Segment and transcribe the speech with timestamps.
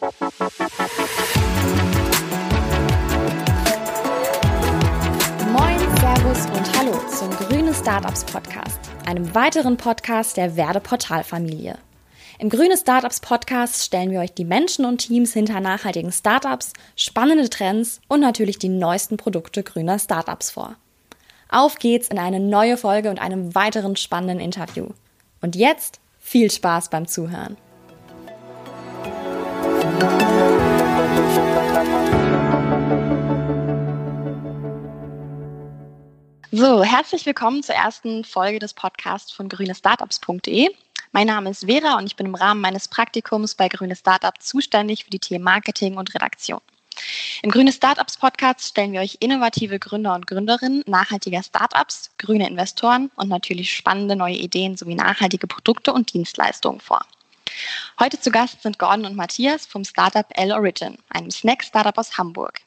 [0.00, 0.12] Moin,
[6.00, 11.78] Servus und Hallo zum Grüne Startups Podcast, einem weiteren Podcast der Werde Portalfamilie.
[12.40, 17.48] Im Grüne Startups Podcast stellen wir euch die Menschen und Teams hinter nachhaltigen Startups, spannende
[17.48, 20.74] Trends und natürlich die neuesten Produkte grüner Startups vor.
[21.48, 24.88] Auf geht's in eine neue Folge und einem weiteren spannenden Interview.
[25.40, 27.56] Und jetzt viel Spaß beim Zuhören.
[36.56, 40.70] So, herzlich willkommen zur ersten Folge des Podcasts von grünestartups.de.
[41.10, 45.02] Mein Name ist Vera und ich bin im Rahmen meines Praktikums bei Grüne Startup zuständig
[45.02, 46.60] für die Themen Marketing und Redaktion.
[47.42, 53.10] Im Grüne Startups Podcast stellen wir euch innovative Gründer und Gründerinnen nachhaltiger Startups, grüne Investoren
[53.16, 57.04] und natürlich spannende neue Ideen sowie nachhaltige Produkte und Dienstleistungen vor.
[57.98, 62.60] Heute zu Gast sind Gordon und Matthias vom Startup L Origin, einem Snack-Startup aus Hamburg.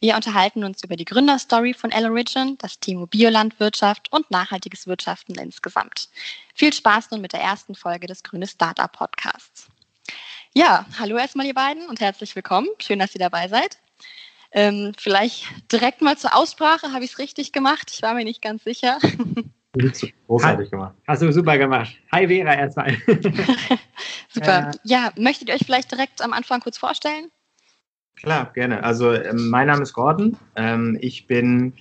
[0.00, 6.08] Wir unterhalten uns über die Gründerstory von L-Origin, das Thema Biolandwirtschaft und nachhaltiges Wirtschaften insgesamt.
[6.54, 9.68] Viel Spaß nun mit der ersten Folge des Grüne Startup Podcasts.
[10.54, 12.68] Ja, hallo erstmal ihr beiden und herzlich willkommen.
[12.78, 13.78] Schön, dass ihr dabei seid.
[14.52, 16.92] Ähm, vielleicht direkt mal zur Aussprache.
[16.92, 17.90] Habe ich es richtig gemacht?
[17.92, 18.98] Ich war mir nicht ganz sicher.
[20.26, 20.94] Großartig gemacht.
[21.08, 21.92] Hast du super gemacht.
[22.12, 22.96] Hi Vera erstmal.
[24.32, 24.70] super.
[24.70, 27.30] Äh, ja, möchtet ihr euch vielleicht direkt am Anfang kurz vorstellen?
[28.16, 28.82] Klar, gerne.
[28.82, 30.36] Also ähm, mein Name ist Gordon.
[30.56, 31.74] Ähm, ich bin,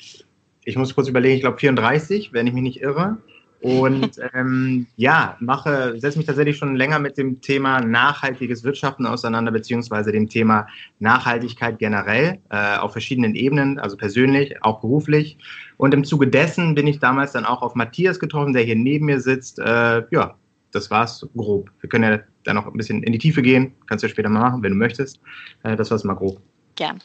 [0.63, 3.17] ich muss kurz überlegen, ich glaube 34, wenn ich mich nicht irre.
[3.61, 9.51] Und ähm, ja, mache, setze mich tatsächlich schon länger mit dem Thema nachhaltiges Wirtschaften auseinander,
[9.51, 10.67] beziehungsweise dem Thema
[10.99, 15.37] Nachhaltigkeit generell äh, auf verschiedenen Ebenen, also persönlich, auch beruflich.
[15.77, 19.05] Und im Zuge dessen bin ich damals dann auch auf Matthias getroffen, der hier neben
[19.05, 19.59] mir sitzt.
[19.59, 20.35] Äh, ja,
[20.73, 21.71] das war's grob.
[21.79, 23.73] Wir können ja da noch ein bisschen in die Tiefe gehen.
[23.87, 25.19] Kannst du ja später mal machen, wenn du möchtest.
[25.63, 26.41] Äh, das war's mal grob.
[26.75, 26.99] Gern.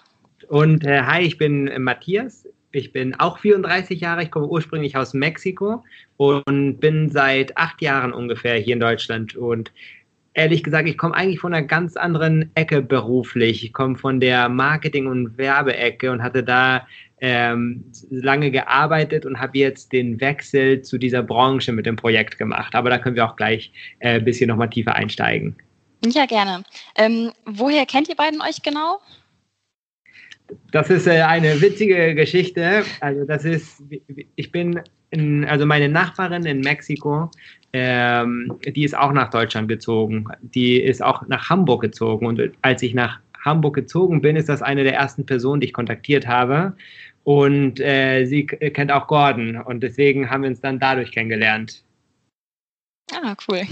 [0.49, 2.49] Und äh, hi, ich bin äh, Matthias.
[2.73, 4.23] Ich bin auch 34 Jahre.
[4.23, 5.85] Ich komme ursprünglich aus Mexiko
[6.17, 9.37] und bin seit acht Jahren ungefähr hier in Deutschland.
[9.37, 9.73] Und
[10.39, 13.65] ehrlich gesagt, ich komme eigentlich von einer ganz anderen Ecke beruflich.
[13.65, 16.87] Ich komme von der Marketing- und Werbeecke und hatte da
[17.21, 22.77] ähm, lange gearbeitet und habe jetzt den Wechsel zu dieser Branche mit dem Projekt gemacht.
[22.77, 25.57] Aber da können wir auch gleich äh, ein bisschen nochmal tiefer einsteigen.
[26.07, 26.63] Ja, gerne.
[26.97, 29.01] Ähm, woher kennt ihr beiden euch genau?
[30.71, 32.85] Das ist äh, eine witzige Geschichte.
[33.01, 33.83] Also das ist,
[34.37, 37.29] ich bin, in, also meine Nachbarin in Mexiko,
[37.73, 40.27] ähm, die ist auch nach Deutschland gezogen.
[40.41, 42.27] Die ist auch nach Hamburg gezogen.
[42.27, 45.73] Und als ich nach Hamburg gezogen bin, ist das eine der ersten Personen, die ich
[45.73, 46.75] kontaktiert habe.
[47.25, 51.83] Und äh, sie kennt auch Gordon und deswegen haben wir uns dann dadurch kennengelernt.
[53.13, 53.67] Ah, cool.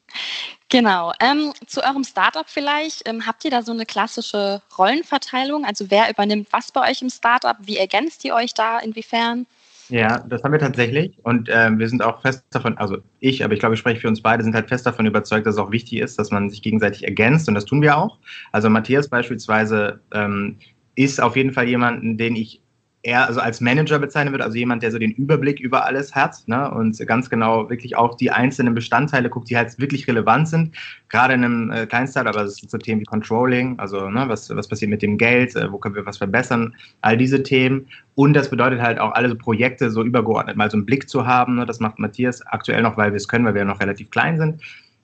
[0.68, 1.12] genau.
[1.20, 3.08] Ähm, zu eurem Startup vielleicht.
[3.08, 5.64] Ähm, habt ihr da so eine klassische Rollenverteilung?
[5.64, 7.56] Also wer übernimmt was bei euch im Startup?
[7.60, 8.80] Wie ergänzt ihr euch da?
[8.80, 9.46] Inwiefern?
[9.90, 13.54] Ja, das haben wir tatsächlich und äh, wir sind auch fest davon, also ich, aber
[13.54, 15.70] ich glaube, ich spreche für uns beide, sind halt fest davon überzeugt, dass es auch
[15.70, 18.18] wichtig ist, dass man sich gegenseitig ergänzt und das tun wir auch.
[18.52, 20.58] Also Matthias beispielsweise ähm,
[20.94, 22.60] ist auf jeden Fall jemanden, den ich
[23.02, 26.42] eher also als Manager bezeichnen wird, also jemand, der so den Überblick über alles hat
[26.46, 30.76] ne, und ganz genau wirklich auch die einzelnen Bestandteile guckt, die halt wirklich relevant sind.
[31.08, 34.24] Gerade in einem äh, kleinen Startup, also es sind so Themen wie Controlling, also ne,
[34.28, 37.86] was, was passiert mit dem Geld, äh, wo können wir was verbessern, all diese Themen.
[38.16, 41.26] Und das bedeutet halt auch alle so Projekte so übergeordnet mal so einen Blick zu
[41.26, 41.56] haben.
[41.56, 44.38] Ne, das macht Matthias aktuell noch, weil wir es können, weil wir noch relativ klein
[44.38, 44.60] sind.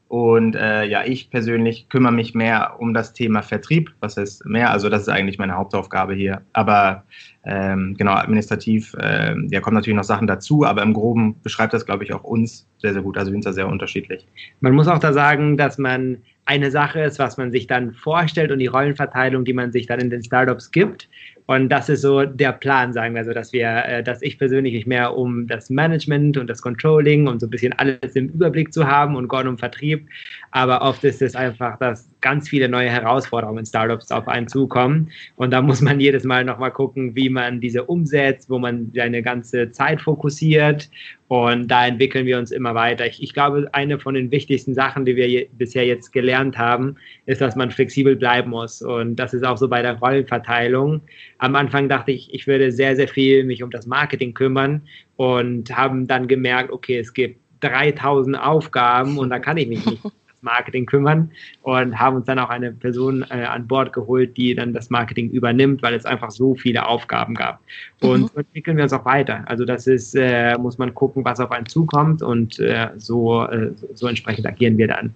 [0.08, 3.90] Und äh, ja, ich persönlich kümmere mich mehr um das Thema Vertrieb.
[4.00, 4.70] Was heißt mehr?
[4.70, 6.42] Also das ist eigentlich meine Hauptaufgabe hier.
[6.52, 7.04] Aber
[7.44, 11.84] ähm, genau, administrativ, äh, ja, kommen natürlich noch Sachen dazu, aber im Groben beschreibt das,
[11.86, 13.18] glaube ich, auch uns sehr, sehr gut.
[13.18, 14.26] Also wir sind da sehr unterschiedlich.
[14.60, 18.52] Man muss auch da sagen, dass man eine Sache ist, was man sich dann vorstellt
[18.52, 21.08] und die Rollenverteilung, die man sich dann in den Startups gibt.
[21.46, 24.72] Und das ist so der Plan, sagen wir so, dass wir, äh, dass ich persönlich
[24.72, 28.72] mich mehr um das Management und das Controlling und so ein bisschen alles im Überblick
[28.72, 30.08] zu haben und Gordon um Vertrieb.
[30.56, 35.10] Aber oft ist es einfach, dass ganz viele neue Herausforderungen in Startups auf einen zukommen.
[35.34, 39.20] Und da muss man jedes Mal nochmal gucken, wie man diese umsetzt, wo man seine
[39.20, 40.88] ganze Zeit fokussiert.
[41.26, 43.04] Und da entwickeln wir uns immer weiter.
[43.04, 46.94] Ich, ich glaube, eine von den wichtigsten Sachen, die wir je, bisher jetzt gelernt haben,
[47.26, 48.80] ist, dass man flexibel bleiben muss.
[48.80, 51.00] Und das ist auch so bei der Rollenverteilung.
[51.38, 54.82] Am Anfang dachte ich, ich würde sehr, sehr viel mich um das Marketing kümmern
[55.16, 60.02] und haben dann gemerkt, okay, es gibt 3000 Aufgaben und da kann ich mich nicht
[60.44, 61.30] Marketing kümmern
[61.62, 65.30] und haben uns dann auch eine Person äh, an Bord geholt, die dann das Marketing
[65.30, 67.60] übernimmt, weil es einfach so viele Aufgaben gab.
[68.00, 68.30] Und mhm.
[68.32, 69.42] so entwickeln wir uns auch weiter.
[69.46, 73.72] Also das ist, äh, muss man gucken, was auf einen zukommt und äh, so, äh,
[73.94, 75.14] so entsprechend agieren wir dann.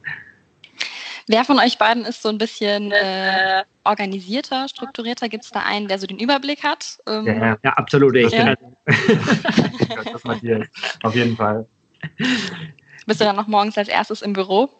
[1.31, 5.29] Wer von euch beiden ist so ein bisschen äh, organisierter, strukturierter?
[5.29, 6.99] Gibt es da einen, der so den Überblick hat?
[7.07, 8.17] Ähm, ja, ja, absolut.
[8.17, 8.55] Ich ja.
[8.87, 10.67] das Matthias,
[11.03, 11.67] auf jeden Fall.
[13.07, 14.71] Bist du dann noch morgens als erstes im Büro?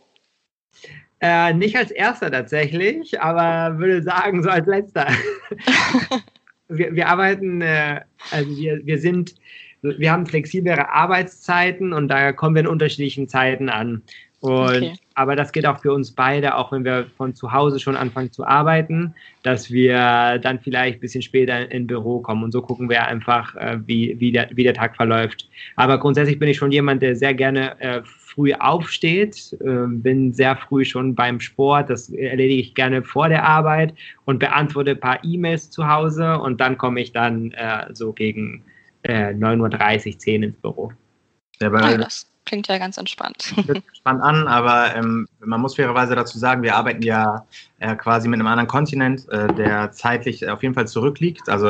[1.21, 5.09] Äh, nicht als erster tatsächlich, aber würde sagen, so als letzter.
[6.69, 8.01] wir, wir arbeiten, äh,
[8.31, 9.35] also wir, wir sind,
[9.83, 14.03] wir haben flexiblere Arbeitszeiten und da kommen wir in unterschiedlichen Zeiten an.
[14.41, 14.93] Und, okay.
[15.15, 18.31] Aber das geht auch für uns beide, auch wenn wir von zu Hause schon anfangen
[18.31, 19.13] zu arbeiten,
[19.43, 22.45] dass wir dann vielleicht ein bisschen später ins Büro kommen.
[22.45, 25.49] Und so gucken wir einfach, äh, wie, wie, der, wie der Tag verläuft.
[25.75, 28.03] Aber grundsätzlich bin ich schon jemand, der sehr gerne äh,
[28.39, 33.45] früh aufsteht, äh, bin sehr früh schon beim Sport, das erledige ich gerne vor der
[33.45, 33.95] Arbeit
[34.27, 38.63] und beantworte ein paar E-Mails zu Hause und dann komme ich dann äh, so gegen
[39.03, 40.93] äh, 9.30 Uhr, 10 ins Büro.
[41.61, 43.53] Ja, weil das klingt ja ganz entspannt.
[43.57, 47.45] Entspannt an, aber ähm, man muss fairerweise dazu sagen, wir arbeiten ja
[47.81, 51.49] äh, quasi mit einem anderen Kontinent, äh, der zeitlich auf jeden Fall zurückliegt.
[51.49, 51.69] Also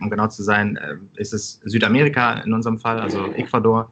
[0.00, 3.90] um genau zu sein, äh, ist es Südamerika in unserem Fall, also Ecuador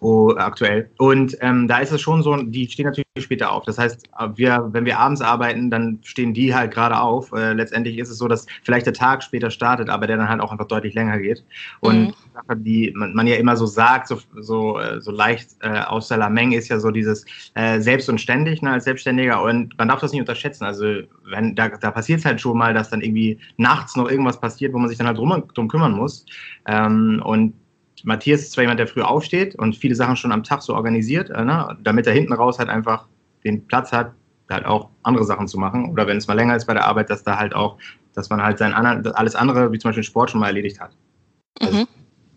[0.00, 0.90] oh, aktuell.
[0.98, 3.64] Und ähm, da ist es schon so, die stehen natürlich später auf.
[3.64, 7.32] Das heißt, wir, wenn wir abends arbeiten, dann stehen die halt gerade auf.
[7.32, 10.40] Äh, letztendlich ist es so, dass vielleicht der Tag später startet, aber der dann halt
[10.40, 11.44] auch einfach deutlich länger geht.
[11.80, 12.14] Und mhm.
[12.56, 16.16] Die man, man, ja immer so sagt, so, so, äh, so leicht äh, aus der
[16.16, 19.42] Lameng, ist ja so dieses äh, selbst und ständig ne, als Selbstständiger.
[19.42, 20.64] Und man darf das nicht unterschätzen.
[20.64, 20.84] Also
[21.24, 24.72] wenn da, da passiert es halt schon mal, dass dann irgendwie nachts noch irgendwas passiert,
[24.72, 26.24] wo man sich dann halt drum, drum kümmern muss.
[26.66, 27.52] Ähm, und
[28.04, 31.30] Matthias ist zwar jemand, der früh aufsteht und viele Sachen schon am Tag so organisiert,
[31.30, 33.06] äh, ne, damit er hinten raus halt einfach
[33.44, 34.12] den Platz hat,
[34.50, 35.90] halt auch andere Sachen zu machen.
[35.90, 37.78] Oder wenn es mal länger ist bei der Arbeit, dass da halt auch,
[38.14, 40.96] dass man halt sein alles andere, wie zum Beispiel Sport, schon mal erledigt hat.
[41.60, 41.86] Also, mhm.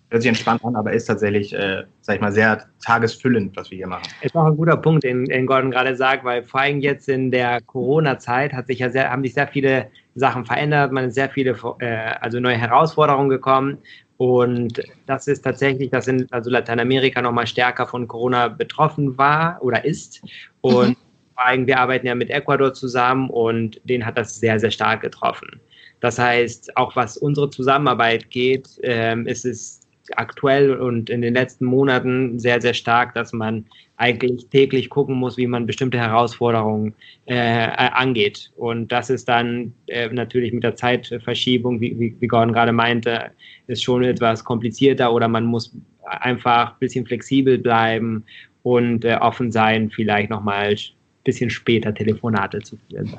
[0.10, 3.78] Hört sich entspannt an, aber ist tatsächlich, äh, sag ich mal, sehr tagesfüllend, was wir
[3.78, 4.04] hier machen.
[4.22, 7.32] Ist auch ein guter Punkt, den, den Gordon gerade sagt, weil vor allem jetzt in
[7.32, 11.30] der Corona-Zeit hat sich ja sehr, haben sich sehr viele Sachen verändert, man ist sehr
[11.30, 13.80] viele, äh, also neue Herausforderungen gekommen
[14.18, 19.84] und das ist tatsächlich, dass in also Lateinamerika nochmal stärker von Corona betroffen war oder
[19.84, 20.22] ist.
[20.62, 20.96] Und mhm.
[21.34, 25.02] vor allem, wir arbeiten ja mit Ecuador zusammen und den hat das sehr, sehr stark
[25.02, 25.60] getroffen.
[26.00, 29.80] Das heißt, auch was unsere Zusammenarbeit geht, ähm, ist es
[30.18, 33.66] aktuell und in den letzten Monaten sehr, sehr stark, dass man
[33.98, 36.94] eigentlich täglich gucken muss, wie man bestimmte Herausforderungen
[37.26, 38.52] äh, angeht.
[38.56, 43.32] Und das ist dann äh, natürlich mit der Zeitverschiebung, wie, wie, wie Gordon gerade meinte,
[43.68, 45.76] ist schon etwas komplizierter oder man muss
[46.06, 48.26] einfach ein bisschen flexibel bleiben
[48.64, 50.78] und äh, offen sein, vielleicht nochmal ein
[51.24, 53.14] bisschen später Telefonate zu führen.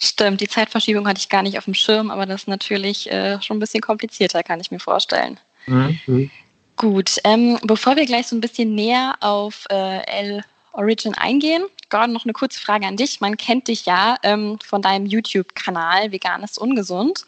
[0.00, 3.40] Stimmt, die Zeitverschiebung hatte ich gar nicht auf dem Schirm, aber das ist natürlich äh,
[3.40, 5.38] schon ein bisschen komplizierter, kann ich mir vorstellen.
[5.66, 6.30] Mhm.
[6.76, 12.14] Gut, ähm, bevor wir gleich so ein bisschen näher auf äh, L Origin eingehen, Gordon,
[12.14, 13.20] noch eine kurze Frage an dich.
[13.20, 17.26] Man kennt dich ja ähm, von deinem YouTube-Kanal Vegan ist ungesund.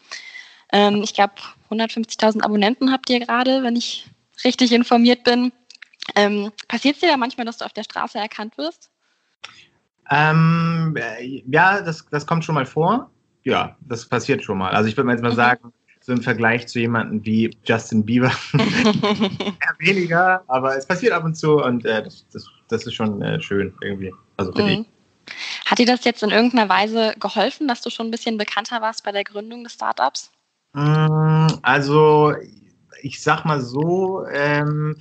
[0.72, 1.34] Ähm, ich glaube,
[1.70, 4.08] 150.000 Abonnenten habt ihr gerade, wenn ich
[4.44, 5.52] richtig informiert bin.
[6.16, 8.90] Ähm, Passiert es dir da manchmal, dass du auf der Straße erkannt wirst?
[10.10, 13.10] Ähm, äh, ja, das, das kommt schon mal vor.
[13.42, 14.72] Ja, das passiert schon mal.
[14.72, 15.36] Also ich würde mal jetzt mal mhm.
[15.36, 15.72] sagen,
[16.04, 18.30] so im Vergleich zu jemandem wie Justin Bieber
[19.78, 23.40] weniger, aber es passiert ab und zu und äh, das, das, das, ist schon äh,
[23.40, 24.12] schön irgendwie.
[24.36, 24.84] Also für mhm.
[25.64, 29.02] Hat dir das jetzt in irgendeiner Weise geholfen, dass du schon ein bisschen bekannter warst
[29.02, 30.30] bei der Gründung des Startups?
[30.74, 32.34] Mm, also
[33.04, 34.96] ich sag mal so, ähm,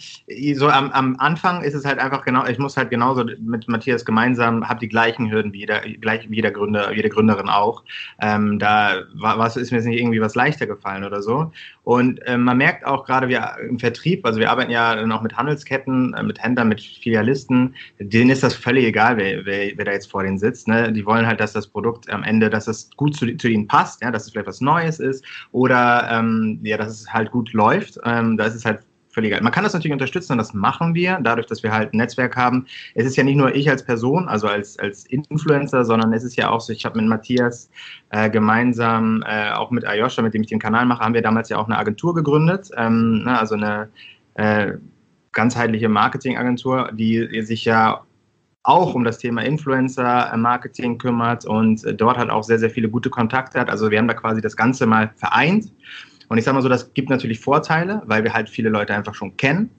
[0.56, 4.04] so am, am, Anfang ist es halt einfach genau, ich muss halt genauso mit Matthias
[4.04, 7.84] gemeinsam, habe die gleichen Hürden wie jeder, gleich wie jeder Gründer, jede Gründerin auch.
[8.22, 11.52] Ähm, da war, was ist mir jetzt nicht irgendwie was leichter gefallen oder so.
[11.84, 15.38] Und äh, man merkt auch gerade wir im Vertrieb, also wir arbeiten ja auch mit
[15.38, 19.92] Handelsketten, äh, mit Händlern, mit Filialisten, denen ist das völlig egal, wer, wer, wer da
[19.92, 20.68] jetzt vor denen sitzt.
[20.68, 20.92] Ne?
[20.92, 24.02] Die wollen halt, dass das Produkt am Ende, dass es gut zu, zu ihnen passt,
[24.02, 27.93] ja, dass es vielleicht was Neues ist oder ähm, ja, dass es halt gut läuft
[27.94, 28.00] hilft.
[28.06, 29.42] Ähm, da ist es halt völlig egal.
[29.42, 32.36] Man kann das natürlich unterstützen und das machen wir, dadurch, dass wir halt ein Netzwerk
[32.36, 32.66] haben.
[32.96, 36.36] Es ist ja nicht nur ich als Person, also als, als Influencer, sondern es ist
[36.36, 37.70] ja auch so, ich habe mit Matthias
[38.10, 41.50] äh, gemeinsam, äh, auch mit Ayosha, mit dem ich den Kanal mache, haben wir damals
[41.50, 43.90] ja auch eine Agentur gegründet, ähm, ne, also eine
[44.34, 44.74] äh,
[45.32, 48.02] ganzheitliche Marketingagentur, die sich ja
[48.64, 53.10] auch um das Thema Influencer-Marketing kümmert und äh, dort halt auch sehr, sehr viele gute
[53.10, 53.70] Kontakte hat.
[53.70, 55.72] Also wir haben da quasi das Ganze mal vereint.
[56.34, 59.14] Und ich sage mal so, das gibt natürlich Vorteile, weil wir halt viele Leute einfach
[59.14, 59.70] schon kennen.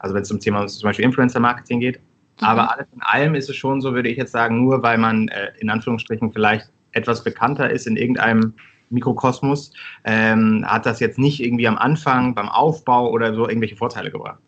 [0.00, 1.98] Also wenn es zum Thema zum Beispiel Influencer-Marketing geht.
[2.42, 2.46] Mhm.
[2.46, 5.28] Aber alles in allem ist es schon so, würde ich jetzt sagen, nur weil man
[5.28, 8.52] äh, in Anführungsstrichen vielleicht etwas bekannter ist in irgendeinem
[8.90, 9.72] Mikrokosmos,
[10.04, 14.40] ähm, hat das jetzt nicht irgendwie am Anfang beim Aufbau oder so irgendwelche Vorteile gebracht.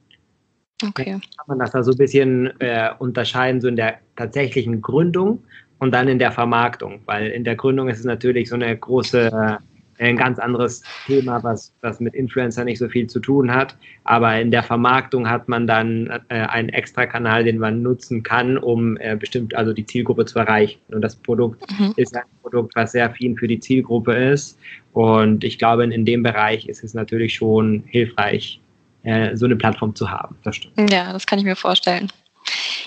[0.86, 1.12] Okay.
[1.12, 5.42] Kann man das da so ein bisschen äh, unterscheiden, so in der tatsächlichen Gründung
[5.78, 9.58] und dann in der Vermarktung, weil in der Gründung ist es natürlich so eine große
[9.98, 13.76] ein ganz anderes Thema, was, was mit Influencer nicht so viel zu tun hat.
[14.04, 18.58] Aber in der Vermarktung hat man dann äh, einen extra Kanal, den man nutzen kann,
[18.58, 20.80] um äh, bestimmt also die Zielgruppe zu erreichen.
[20.88, 21.94] Und das Produkt mhm.
[21.96, 24.58] ist ein Produkt, was sehr viel für die Zielgruppe ist.
[24.92, 28.60] Und ich glaube, in, in dem Bereich ist es natürlich schon hilfreich,
[29.02, 30.36] äh, so eine Plattform zu haben.
[30.44, 30.92] Das stimmt.
[30.92, 32.10] Ja, das kann ich mir vorstellen.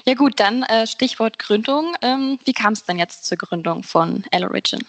[0.05, 1.93] Ja gut, dann äh, Stichwort Gründung.
[2.01, 4.79] Ähm, wie kam es denn jetzt zur Gründung von L-Origin?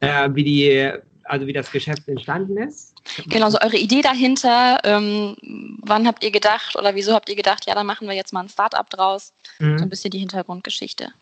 [0.00, 0.92] Äh, wie die,
[1.24, 2.94] also wie das Geschäft entstanden ist.
[3.28, 4.78] Genau, so eure Idee dahinter.
[4.84, 5.36] Ähm,
[5.82, 8.42] wann habt ihr gedacht oder wieso habt ihr gedacht, ja, da machen wir jetzt mal
[8.42, 9.32] ein Startup draus?
[9.58, 9.78] Mhm.
[9.78, 11.12] So ein bisschen die Hintergrundgeschichte.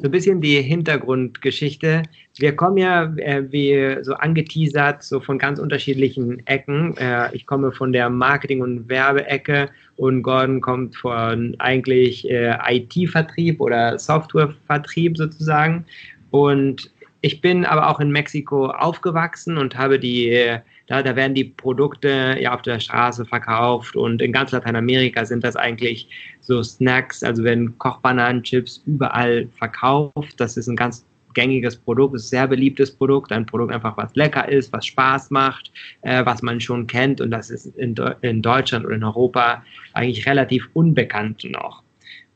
[0.00, 2.04] So ein bisschen die Hintergrundgeschichte.
[2.36, 6.96] Wir kommen ja, äh, wie so angeteasert, so von ganz unterschiedlichen Ecken.
[6.98, 13.60] Äh, ich komme von der Marketing- und Werbeecke und Gordon kommt von eigentlich äh, IT-Vertrieb
[13.60, 15.84] oder Softwarevertrieb sozusagen.
[16.30, 20.56] Und ich bin aber auch in Mexiko aufgewachsen und habe die,
[20.86, 25.42] da, da werden die Produkte ja auf der Straße verkauft und in ganz Lateinamerika sind
[25.42, 26.08] das eigentlich
[26.40, 30.34] so Snacks, also werden Kochbananenchips überall verkauft.
[30.38, 34.48] Das ist ein ganz gängiges Produkt, ist sehr beliebtes Produkt, ein Produkt einfach, was lecker
[34.48, 35.70] ist, was Spaß macht,
[36.02, 40.26] äh, was man schon kennt und das ist in, in Deutschland oder in Europa eigentlich
[40.26, 41.82] relativ unbekannt noch.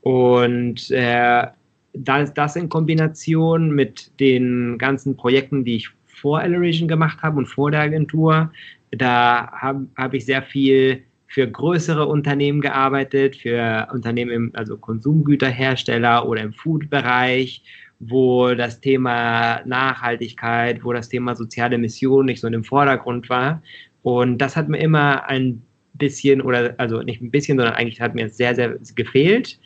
[0.02, 1.46] Und äh,
[1.94, 7.46] das, das in Kombination mit den ganzen Projekten, die ich vor Elleration gemacht habe und
[7.46, 8.50] vor der Agentur,
[8.92, 16.28] da habe hab ich sehr viel für größere Unternehmen gearbeitet, für Unternehmen im also Konsumgüterhersteller
[16.28, 17.62] oder im Food-Bereich,
[18.00, 23.62] wo das Thema Nachhaltigkeit, wo das Thema soziale Mission nicht so in dem Vordergrund war.
[24.02, 25.62] Und das hat mir immer ein
[25.94, 29.58] bisschen oder also nicht ein bisschen, sondern eigentlich hat mir sehr, sehr gefehlt.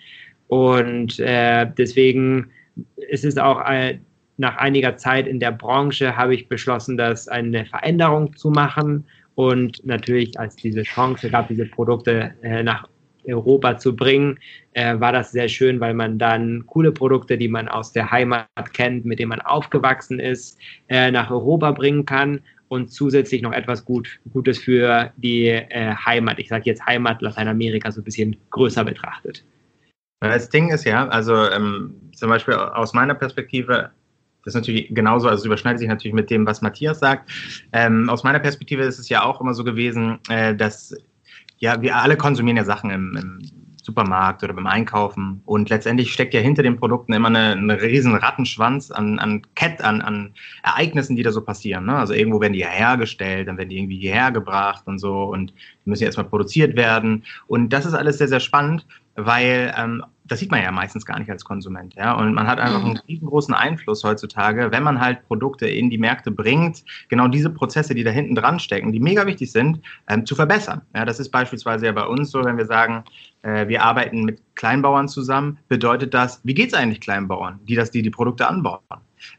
[0.48, 2.50] Und äh, deswegen
[3.08, 4.04] ist es auch ein,
[4.36, 9.04] nach einiger Zeit in der Branche habe ich beschlossen, das eine Veränderung zu machen.
[9.34, 12.88] Und natürlich, als diese Chance gab, diese Produkte äh, nach
[13.26, 14.38] Europa zu bringen,
[14.72, 18.46] äh, war das sehr schön, weil man dann coole Produkte, die man aus der Heimat
[18.72, 23.84] kennt, mit denen man aufgewachsen ist, äh, nach Europa bringen kann und zusätzlich noch etwas
[23.84, 28.84] gut, Gutes für die äh, Heimat, ich sage jetzt Heimat Lateinamerika, so ein bisschen größer
[28.84, 29.44] betrachtet.
[30.20, 33.90] Das Ding ist ja, also ähm, zum Beispiel aus meiner Perspektive,
[34.44, 37.30] das ist natürlich genauso, also überschneidet sich natürlich mit dem, was Matthias sagt.
[37.72, 40.94] Ähm, aus meiner Perspektive ist es ja auch immer so gewesen, äh, dass
[41.58, 45.42] ja, wir alle konsumieren ja Sachen im, im Supermarkt oder beim Einkaufen.
[45.44, 49.82] Und letztendlich steckt ja hinter den Produkten immer eine, eine riesen Rattenschwanz an, an Kett,
[49.82, 51.86] an, an Ereignissen, die da so passieren.
[51.86, 51.96] Ne?
[51.96, 55.52] Also irgendwo werden die hergestellt, dann werden die irgendwie hierher gebracht und so und
[55.84, 57.24] die müssen ja erstmal produziert werden.
[57.46, 61.18] Und das ist alles sehr, sehr spannend, weil ähm, das sieht man ja meistens gar
[61.18, 61.94] nicht als Konsument.
[61.94, 62.12] Ja?
[62.14, 62.90] Und man hat einfach mhm.
[62.90, 67.94] einen riesengroßen Einfluss heutzutage, wenn man halt Produkte in die Märkte bringt, genau diese Prozesse,
[67.94, 70.82] die da hinten dran stecken, die mega wichtig sind, ähm, zu verbessern.
[70.94, 73.04] Ja, das ist beispielsweise ja bei uns so, wenn wir sagen,
[73.42, 77.90] äh, wir arbeiten mit Kleinbauern zusammen, bedeutet das, wie geht es eigentlich Kleinbauern, die das,
[77.90, 78.80] die, die Produkte anbauen?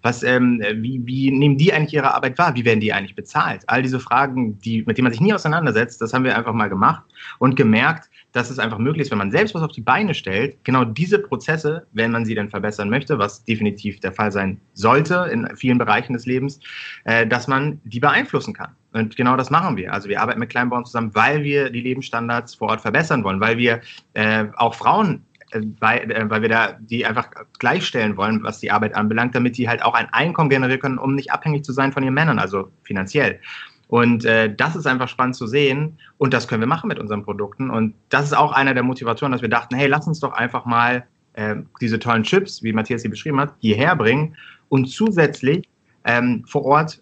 [0.02, 2.56] Was, ähm, wie, wie nehmen die eigentlich ihre Arbeit wahr?
[2.56, 3.64] Wie werden die eigentlich bezahlt?
[3.68, 6.68] All diese Fragen, die, mit denen man sich nie auseinandersetzt, das haben wir einfach mal
[6.68, 7.04] gemacht
[7.40, 10.64] und gemerkt, dass es einfach möglich ist, wenn man selbst was auf die Beine stellt,
[10.64, 15.28] genau diese Prozesse, wenn man sie denn verbessern möchte, was definitiv der Fall sein sollte
[15.32, 16.60] in vielen Bereichen des Lebens,
[17.06, 18.76] äh, dass man die beeinflussen kann.
[18.94, 19.92] Und genau das machen wir.
[19.92, 23.58] Also wir arbeiten mit Kleinbauern zusammen, weil wir die Lebensstandards vor Ort verbessern wollen, weil
[23.58, 23.82] wir
[24.14, 28.70] äh, auch Frauen äh, weil, äh, weil wir da die einfach gleichstellen wollen, was die
[28.70, 31.92] Arbeit anbelangt, damit die halt auch ein Einkommen generieren können, um nicht abhängig zu sein
[31.92, 33.40] von ihren Männern, also finanziell.
[33.88, 37.24] Und äh, das ist einfach spannend zu sehen und das können wir machen mit unseren
[37.24, 37.70] Produkten.
[37.70, 40.66] Und das ist auch einer der Motivationen, dass wir dachten, hey, lass uns doch einfach
[40.66, 44.36] mal äh, diese tollen Chips, wie Matthias sie beschrieben hat, hierher bringen
[44.68, 45.70] und zusätzlich
[46.04, 47.02] ähm, vor Ort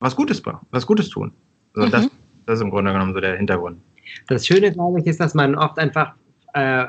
[0.00, 1.32] was Gutes, was Gutes tun.
[1.74, 1.92] Also mhm.
[1.92, 2.08] das,
[2.46, 3.78] das ist im Grunde genommen so der Hintergrund.
[4.28, 6.14] Das Schöne, glaube ich, ist, dass man oft einfach,
[6.54, 6.86] äh,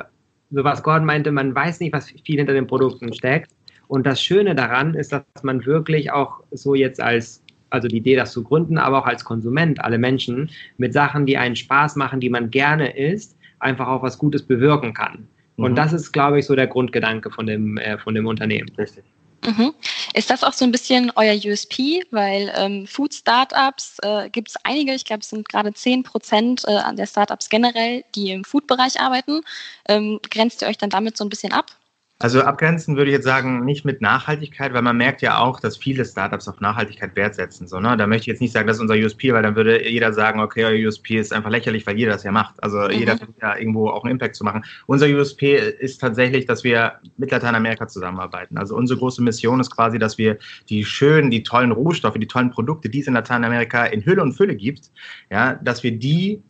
[0.52, 3.52] so was Gordon meinte, man weiß nicht, was viel hinter den Produkten steckt.
[3.88, 7.42] Und das Schöne daran ist, dass man wirklich auch so jetzt als
[7.76, 11.38] also die Idee, das zu gründen, aber auch als Konsument, alle Menschen, mit Sachen, die
[11.38, 15.28] einen Spaß machen, die man gerne isst, einfach auch was Gutes bewirken kann.
[15.58, 15.76] Und mhm.
[15.76, 18.70] das ist, glaube ich, so der Grundgedanke von dem, äh, von dem Unternehmen.
[18.78, 19.04] Richtig.
[19.46, 19.74] Mhm.
[20.14, 22.04] Ist das auch so ein bisschen euer USP?
[22.12, 26.96] Weil ähm, Food-Startups äh, gibt es einige, ich glaube, es sind gerade 10 Prozent äh,
[26.96, 29.42] der Startups generell, die im Food-Bereich arbeiten.
[29.88, 31.72] Ähm, grenzt ihr euch dann damit so ein bisschen ab?
[32.18, 35.76] Also abgrenzen würde ich jetzt sagen, nicht mit Nachhaltigkeit, weil man merkt ja auch, dass
[35.76, 37.68] viele Startups auf Nachhaltigkeit Wert setzen.
[37.68, 37.98] So, ne?
[37.98, 40.40] Da möchte ich jetzt nicht sagen, das ist unser USP, weil dann würde jeder sagen,
[40.40, 42.64] okay, euer USP ist einfach lächerlich, weil jeder das ja macht.
[42.64, 42.92] Also mhm.
[42.92, 44.64] jeder versucht ja irgendwo auch einen Impact zu machen.
[44.88, 48.58] Unser USP ist tatsächlich, dass wir mit Lateinamerika zusammenarbeiten.
[48.58, 50.38] Also unsere große Mission ist quasi, dass wir
[50.70, 54.32] die schönen, die tollen Rohstoffe, die tollen Produkte, die es in Lateinamerika in Hülle und
[54.32, 54.90] Fülle gibt,
[55.30, 56.42] ja, dass wir die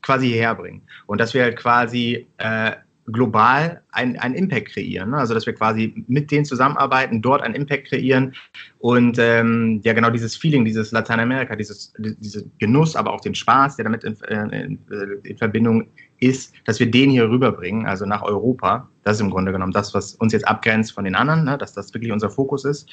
[0.00, 0.82] quasi hierher bringen.
[1.06, 2.72] Und dass wir halt quasi äh,
[3.06, 5.10] global einen, einen Impact kreieren.
[5.10, 5.18] Ne?
[5.18, 8.34] Also dass wir quasi mit denen zusammenarbeiten, dort einen Impact kreieren
[8.78, 13.76] und ähm, ja genau dieses Feeling, dieses Lateinamerika, dieses, diese Genuss, aber auch den Spaß,
[13.76, 14.78] der damit in, in,
[15.24, 15.86] in, Verbindung
[16.20, 18.88] ist, dass wir den hier rüberbringen, also nach Europa.
[19.02, 21.58] Das ist im Grunde genommen das, was uns jetzt abgrenzt von den anderen, ne?
[21.58, 22.88] dass das wirklich unser Fokus ist.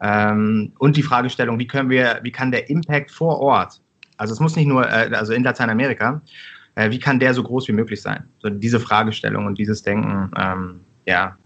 [0.00, 3.80] Ähm, und die Fragestellung, wie können wir, wie kann der Impact vor Ort,
[4.20, 6.20] also es muss nicht nur, äh, also in Lateinamerika,
[6.74, 8.24] äh, wie kann der so groß wie möglich sein?
[8.38, 11.36] So diese Fragestellung und dieses Denken, ähm, ja,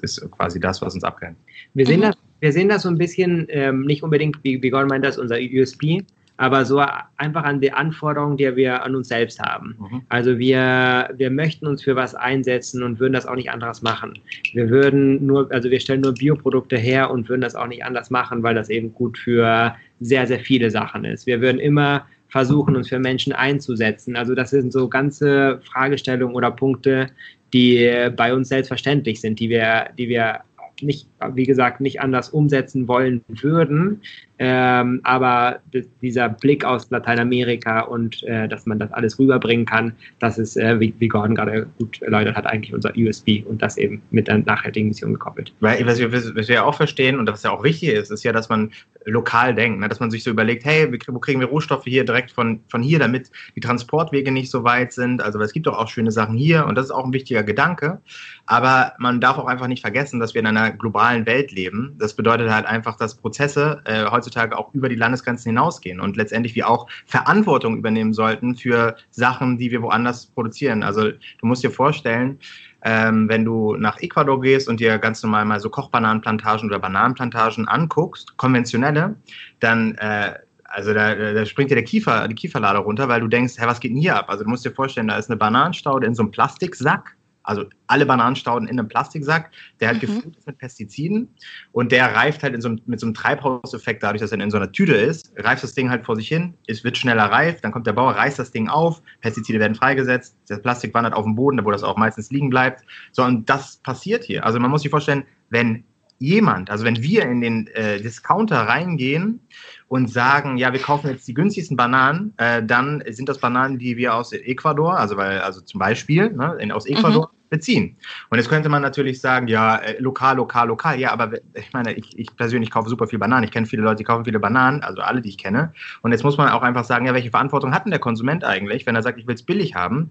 [0.00, 1.40] ist quasi das, was uns abgrenzt.
[1.74, 2.04] Wir sehen, mhm.
[2.04, 5.18] das, wir sehen das so ein bisschen, ähm, nicht unbedingt, wie, wie Gordon meint, das
[5.18, 6.02] unser USP,
[6.38, 6.84] aber so
[7.16, 9.76] einfach an die Anforderungen, die wir an uns selbst haben.
[9.78, 10.02] Mhm.
[10.08, 14.18] Also wir, wir möchten uns für was einsetzen und würden das auch nicht anders machen.
[14.52, 18.10] Wir würden nur, also wir stellen nur Bioprodukte her und würden das auch nicht anders
[18.10, 21.26] machen, weil das eben gut für sehr, sehr viele Sachen ist.
[21.26, 24.14] Wir würden immer versuchen, uns für Menschen einzusetzen.
[24.14, 27.08] Also das sind so ganze Fragestellungen oder Punkte,
[27.54, 30.40] die bei uns selbstverständlich sind, die wir, die wir
[30.82, 34.02] nicht, wie gesagt, nicht anders umsetzen wollen würden.
[34.38, 35.60] Ähm, aber
[36.02, 40.78] dieser Blick aus Lateinamerika und äh, dass man das alles rüberbringen kann, das ist, äh,
[40.78, 44.38] wie, wie, Gordon gerade gut erläutert hat, eigentlich unser USB und das eben mit der
[44.38, 45.54] nachhaltigen Mission gekoppelt.
[45.60, 48.32] Weil, was wir, was wir auch verstehen und was ja auch wichtig ist, ist ja,
[48.32, 48.72] dass man
[49.06, 49.88] lokal denkt, ne?
[49.88, 52.98] dass man sich so überlegt, hey, wo kriegen wir Rohstoffe hier direkt von, von hier,
[52.98, 55.22] damit die Transportwege nicht so weit sind.
[55.22, 58.00] Also es gibt doch auch schöne Sachen hier und das ist auch ein wichtiger Gedanke.
[58.46, 61.94] Aber man darf auch einfach nicht vergessen, dass wir in einer globalen Welt leben.
[61.98, 66.54] Das bedeutet halt einfach, dass Prozesse äh, heutzutage auch über die Landesgrenzen hinausgehen und letztendlich
[66.54, 70.82] wir auch Verantwortung übernehmen sollten für Sachen, die wir woanders produzieren.
[70.82, 72.38] Also du musst dir vorstellen,
[72.82, 77.66] ähm, wenn du nach Ecuador gehst und dir ganz normal mal so Kochbananenplantagen oder Bananenplantagen
[77.66, 79.16] anguckst, konventionelle,
[79.60, 80.34] dann äh,
[80.68, 83.80] also da, da springt dir der Kiefer, die Kieferlade runter, weil du denkst, hä, was
[83.80, 84.26] geht denn hier ab?
[84.28, 87.15] Also du musst dir vorstellen, da ist eine Bananenstaude in so einem Plastiksack
[87.46, 90.06] also alle Bananenstauden in einem Plastiksack, der halt mhm.
[90.06, 91.28] gefüllt ist mit Pestiziden
[91.72, 94.50] und der reift halt in so einem, mit so einem Treibhauseffekt, dadurch, dass er in
[94.50, 97.60] so einer Tüte ist, reift das Ding halt vor sich hin, es wird schneller reif,
[97.60, 101.24] dann kommt der Bauer, reißt das Ding auf, Pestizide werden freigesetzt, das Plastik wandert auf
[101.24, 102.84] den Boden, wo das auch meistens liegen bleibt.
[103.12, 104.44] So, und das passiert hier.
[104.44, 105.84] Also man muss sich vorstellen, wenn
[106.18, 109.40] jemand, also wenn wir in den äh, Discounter reingehen
[109.88, 113.96] und sagen, ja, wir kaufen jetzt die günstigsten Bananen, äh, dann sind das Bananen, die
[113.96, 117.35] wir aus Ecuador, also weil, also zum Beispiel ne, in, aus Ecuador mhm.
[117.48, 117.96] Beziehen.
[118.30, 121.92] Und jetzt könnte man natürlich sagen, ja, äh, lokal, lokal, lokal, ja, aber ich meine,
[121.94, 123.44] ich, ich persönlich kaufe super viel Bananen.
[123.44, 125.72] Ich kenne viele Leute, die kaufen viele Bananen, also alle, die ich kenne.
[126.02, 128.86] Und jetzt muss man auch einfach sagen, ja, welche Verantwortung hat denn der Konsument eigentlich,
[128.86, 130.10] wenn er sagt, ich will es billig haben?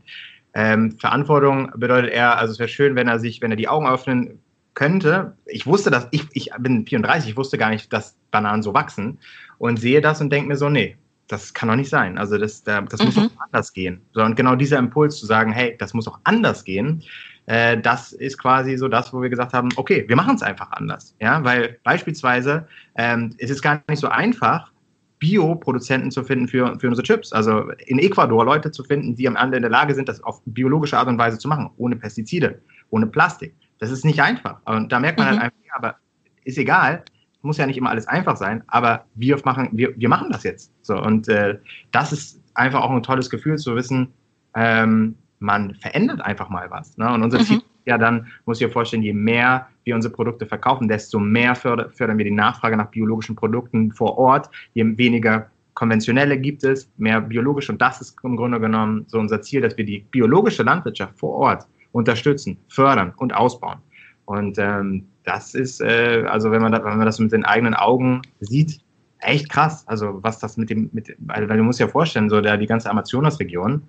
[0.53, 3.87] Ähm, Verantwortung bedeutet eher, also es wäre schön, wenn er sich, wenn er die Augen
[3.87, 4.39] öffnen
[4.73, 8.73] könnte, ich wusste das, ich, ich bin 34, ich wusste gar nicht, dass Bananen so
[8.73, 9.19] wachsen
[9.57, 12.17] und sehe das und denke mir so, nee, das kann doch nicht sein.
[12.17, 13.05] Also das, das mhm.
[13.05, 14.01] muss auch anders gehen.
[14.13, 17.03] So, und genau dieser Impuls zu sagen, hey, das muss auch anders gehen,
[17.47, 20.71] äh, das ist quasi so das, wo wir gesagt haben, okay, wir machen es einfach
[20.71, 21.15] anders.
[21.19, 24.71] Ja, weil beispielsweise ähm, es ist gar nicht so einfach,
[25.19, 27.31] Bioproduzenten zu finden für, für unsere Chips.
[27.31, 30.41] Also in Ecuador Leute zu finden, die am Ende in der Lage sind, das auf
[30.45, 33.55] biologische Art und Weise zu machen, ohne Pestizide, ohne Plastik.
[33.79, 34.59] Das ist nicht einfach.
[34.65, 35.41] Und da merkt man halt mhm.
[35.41, 35.95] halt einfach, ja, aber
[36.43, 37.03] ist egal,
[37.45, 40.71] muss ja nicht immer alles einfach sein, aber wir machen, wir, wir machen das jetzt.
[40.81, 41.59] So, und äh,
[41.91, 44.09] das ist einfach auch ein tolles Gefühl zu wissen,
[44.55, 46.97] ähm, man verändert einfach mal was.
[46.97, 47.11] Ne?
[47.13, 47.43] Und unser mhm.
[47.43, 51.55] Ziel ja dann, muss ich dir vorstellen, je mehr wir unsere Produkte verkaufen, desto mehr
[51.55, 56.89] fördern, fördern wir die Nachfrage nach biologischen Produkten vor Ort, je weniger konventionelle gibt es,
[56.97, 57.69] mehr biologisch.
[57.69, 61.33] Und das ist im Grunde genommen so unser Ziel, dass wir die biologische Landwirtschaft vor
[61.33, 63.79] Ort unterstützen, fördern und ausbauen.
[64.25, 67.73] Und ähm, das ist, äh, also wenn man, das, wenn man das mit den eigenen
[67.73, 68.79] Augen sieht,
[69.19, 69.87] echt krass.
[69.87, 72.67] Also was das mit dem, mit, weil, weil du musst ja vorstellen, so der, die
[72.67, 73.81] ganze Amazonas-Region,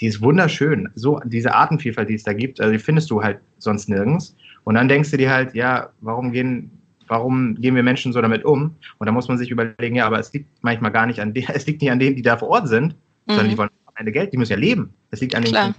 [0.00, 0.88] die ist wunderschön.
[0.94, 4.36] So diese Artenvielfalt, die es da gibt, also die findest du halt sonst nirgends.
[4.64, 6.70] Und dann denkst du dir halt, ja, warum gehen,
[7.06, 8.74] warum gehen wir Menschen so damit um?
[8.98, 11.48] Und da muss man sich überlegen, ja, aber es liegt manchmal gar nicht an denen,
[11.54, 12.94] es liegt nicht an denen, die da vor Ort sind,
[13.26, 13.32] mhm.
[13.32, 14.92] sondern die wollen am Ende Geld, die müssen ja leben.
[15.10, 15.74] Es liegt an denen,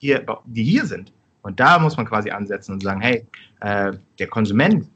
[0.00, 1.12] die hier, die hier sind.
[1.42, 3.26] Und da muss man quasi ansetzen und sagen, hey,
[3.60, 4.86] äh, der Konsument,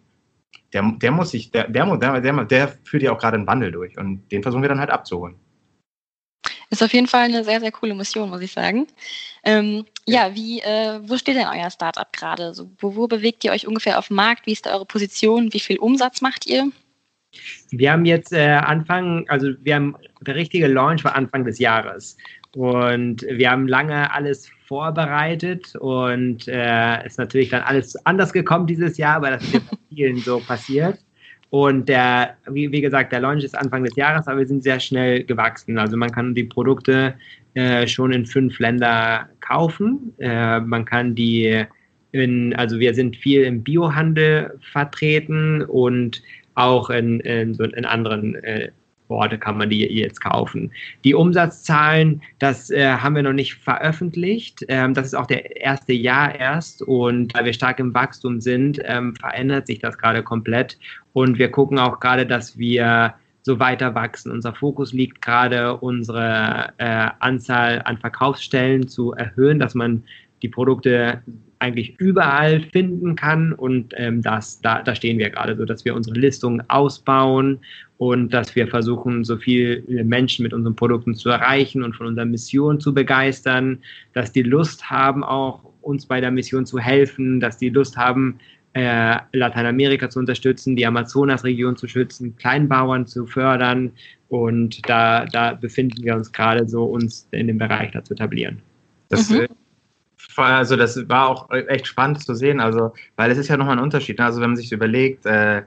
[0.73, 3.97] der, der muss sich, der, der, der, der führt ja auch gerade einen Wandel durch
[3.97, 5.37] und den versuchen wir dann halt abzuholen.
[6.71, 8.87] Ist auf jeden Fall eine sehr, sehr coole Mission, muss ich sagen.
[9.45, 12.53] Ähm, ja, wie, äh, wo steht denn euer Startup gerade?
[12.53, 14.47] So, wo, wo bewegt ihr euch ungefähr auf dem Markt?
[14.47, 15.53] Wie ist da eure Position?
[15.53, 16.71] Wie viel Umsatz macht ihr?
[17.71, 22.17] Wir haben jetzt äh, Anfang, also wir haben, der richtige Launch war Anfang des Jahres.
[22.55, 28.97] Und wir haben lange alles vorbereitet und äh, ist natürlich dann alles anders gekommen dieses
[28.97, 30.99] Jahr, weil das ist jetzt vielen so passiert.
[31.51, 34.81] Und der, wie, wie, gesagt, der Launch ist Anfang des Jahres, aber wir sind sehr
[34.81, 35.79] schnell gewachsen.
[35.79, 37.15] Also man kann die Produkte
[37.55, 40.13] äh, schon in fünf Länder kaufen.
[40.19, 41.65] Äh, man kann die
[42.11, 46.23] in, also wir sind viel im Biohandel vertreten und
[46.55, 48.71] auch in, in, in anderen äh,
[49.09, 50.73] Orte kann man die jetzt kaufen.
[51.05, 54.65] Die Umsatzzahlen, das äh, haben wir noch nicht veröffentlicht.
[54.69, 58.81] Ähm, das ist auch der erste Jahr erst und da wir stark im Wachstum sind,
[58.85, 60.79] ähm, verändert sich das gerade komplett
[61.13, 64.33] und wir gucken auch gerade, dass wir so weiter wachsen.
[64.33, 70.03] Unser Fokus liegt gerade, unsere äh, Anzahl an Verkaufsstellen zu erhöhen, dass man
[70.43, 71.23] die Produkte
[71.65, 75.95] eigentlich überall finden kann und ähm, das, da, da stehen wir gerade so, dass wir
[75.95, 77.59] unsere Listung ausbauen
[77.99, 82.27] und dass wir versuchen, so viele Menschen mit unseren Produkten zu erreichen und von unserer
[82.27, 83.79] Mission zu begeistern,
[84.13, 88.39] dass die Lust haben, auch uns bei der Mission zu helfen, dass die Lust haben,
[88.75, 93.93] äh, Lateinamerika zu unterstützen, die Amazonasregion zu schützen, Kleinbauern zu fördern
[94.29, 98.61] und da, da befinden wir uns gerade so, uns in dem Bereich da zu etablieren.
[99.09, 99.47] Das mhm.
[100.37, 103.79] Äh, also das war auch echt spannend zu sehen, also weil es ist ja nochmal
[103.79, 104.19] ein Unterschied.
[104.19, 104.25] Ne?
[104.25, 105.63] Also wenn man sich überlegt, äh,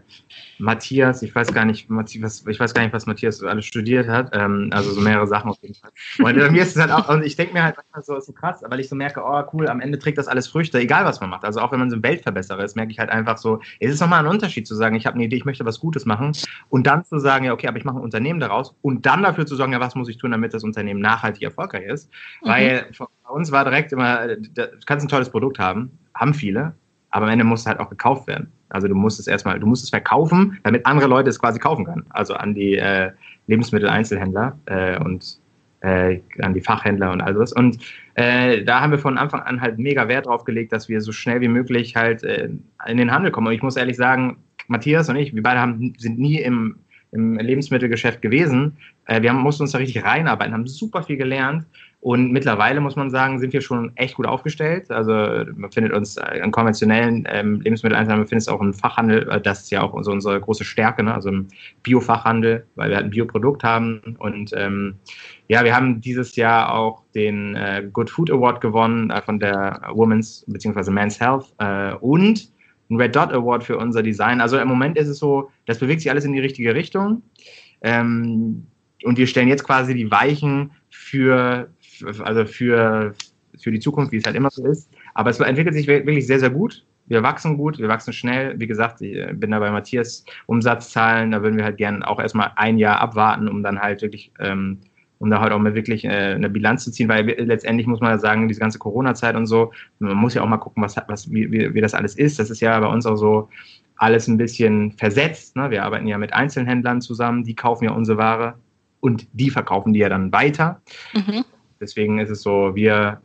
[0.60, 4.30] Matthias, ich weiß gar nicht, Matthias, ich weiß gar nicht, was Matthias alles studiert hat,
[4.34, 5.92] ähm, also so mehrere Sachen auf jeden Fall.
[6.20, 8.34] Und bei mir ist es halt auch, und ich denke mir halt manchmal so, so
[8.34, 11.20] krass, weil ich so merke, oh cool, am Ende trägt das alles Früchte, egal was
[11.22, 11.44] man macht.
[11.44, 14.02] Also auch wenn man so ein Weltverbesserer ist, merke ich halt einfach so, es ist
[14.02, 16.32] nochmal ein Unterschied zu sagen, ich habe eine Idee, ich möchte was Gutes machen
[16.70, 19.46] und dann zu sagen, ja okay, aber ich mache ein Unternehmen daraus und dann dafür
[19.46, 22.10] zu sagen, ja was muss ich tun, damit das Unternehmen nachhaltig erfolgreich ist,
[22.42, 22.50] mhm.
[22.50, 22.88] weil
[23.28, 26.74] bei uns war direkt immer, du kannst ein tolles Produkt haben, haben viele,
[27.10, 28.52] aber am Ende muss es halt auch gekauft werden.
[28.70, 31.86] Also du musst es erstmal, du musst es verkaufen, damit andere Leute es quasi kaufen
[31.86, 32.06] können.
[32.10, 33.12] Also an die äh,
[33.48, 35.40] Lebensmitteleinzelhändler äh, und
[35.82, 37.54] äh, an die Fachhändler und all das.
[37.54, 37.80] Und
[38.16, 41.12] äh, da haben wir von Anfang an halt mega Wert drauf gelegt, dass wir so
[41.12, 42.50] schnell wie möglich halt äh,
[42.88, 43.48] in den Handel kommen.
[43.48, 44.38] Und ich muss ehrlich sagen,
[44.68, 46.78] Matthias und ich, wir beide haben, sind nie im,
[47.12, 48.78] im Lebensmittelgeschäft gewesen.
[49.06, 51.66] Äh, wir haben, mussten uns da richtig reinarbeiten, haben super viel gelernt
[52.00, 54.92] und mittlerweile muss man sagen, sind wir schon echt gut aufgestellt.
[54.92, 55.12] Also
[55.56, 59.64] man findet uns in konventionellen ähm, Lebensmitteleinzelhandel, man findet es auch im Fachhandel, äh, das
[59.64, 61.14] ist ja auch unsere, unsere große Stärke, ne?
[61.14, 61.48] also im
[61.82, 64.16] Biofachhandel, weil wir halt ein Bioprodukt haben.
[64.20, 64.96] Und ähm,
[65.48, 69.82] ja, wir haben dieses Jahr auch den äh, Good Food Award gewonnen äh, von der
[69.92, 70.92] Women's bzw.
[70.92, 72.52] Men's Health äh, und
[72.90, 74.40] ein Red Dot Award für unser Design.
[74.40, 77.24] Also im Moment ist es so, das bewegt sich alles in die richtige Richtung.
[77.82, 78.68] Ähm,
[79.04, 81.70] und wir stellen jetzt quasi die Weichen für
[82.04, 83.14] also für,
[83.60, 84.90] für die Zukunft, wie es halt immer so ist.
[85.14, 86.86] Aber es entwickelt sich wirklich sehr, sehr gut.
[87.08, 88.60] Wir wachsen gut, wir wachsen schnell.
[88.60, 92.20] Wie gesagt, ich äh, bin da bei Matthias Umsatzzahlen, da würden wir halt gerne auch
[92.20, 94.80] erstmal ein Jahr abwarten, um dann halt wirklich, ähm,
[95.20, 98.12] um da halt auch mal wirklich äh, eine Bilanz zu ziehen, weil letztendlich muss man
[98.12, 101.32] ja sagen, diese ganze Corona-Zeit und so, man muss ja auch mal gucken, was, was,
[101.32, 102.40] wie, wie, wie das alles ist.
[102.40, 103.50] Das ist ja bei uns auch so
[103.96, 105.56] alles ein bisschen versetzt.
[105.56, 105.72] Ne?
[105.72, 108.56] Wir arbeiten ja mit Einzelhändlern zusammen, die kaufen ja unsere Ware
[109.00, 110.82] und die verkaufen die ja dann weiter.
[111.14, 111.46] Mhm.
[111.80, 113.22] Deswegen ist es so, wir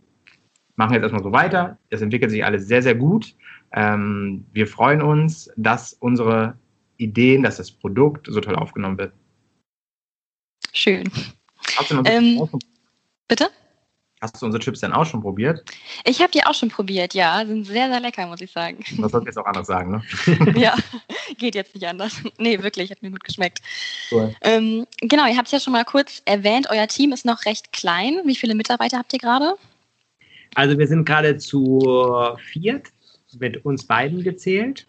[0.76, 1.78] machen jetzt erstmal so weiter.
[1.90, 3.34] Es entwickelt sich alles sehr, sehr gut.
[3.72, 6.56] Ähm, wir freuen uns, dass unsere
[6.96, 9.12] Ideen, dass das Produkt so toll aufgenommen wird.
[10.72, 11.10] Schön.
[11.76, 12.48] Hast du noch ähm,
[13.28, 13.48] bitte?
[14.20, 15.64] Hast du unsere Chips denn auch schon probiert?
[16.04, 17.44] Ich habe die auch schon probiert, ja.
[17.44, 18.78] Sind sehr, sehr lecker, muss ich sagen.
[18.98, 20.54] Das sollte jetzt auch anders sagen, ne?
[20.56, 20.76] ja,
[21.38, 22.20] geht jetzt nicht anders.
[22.38, 23.60] Nee, wirklich, hat mir gut geschmeckt.
[24.10, 24.34] Cool.
[24.40, 27.72] Ähm, genau, ihr habt es ja schon mal kurz erwähnt, euer Team ist noch recht
[27.72, 28.20] klein.
[28.24, 29.54] Wie viele Mitarbeiter habt ihr gerade?
[30.54, 32.88] Also wir sind gerade zu viert,
[33.38, 34.86] mit uns beiden gezählt.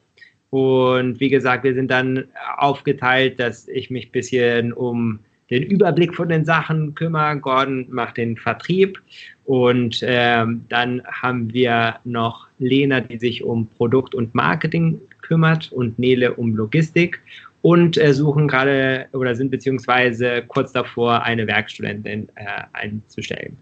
[0.50, 2.26] Und wie gesagt, wir sind dann
[2.58, 7.42] aufgeteilt, dass ich mich ein bisschen um den Überblick von den Sachen kümmern.
[7.42, 9.02] Gordon macht den Vertrieb
[9.46, 15.98] und ähm, dann haben wir noch Lena, die sich um Produkt und Marketing kümmert und
[15.98, 17.20] Nele um Logistik
[17.64, 23.58] und äh, suchen gerade oder sind beziehungsweise kurz davor, eine Werkstudentin äh, einzustellen.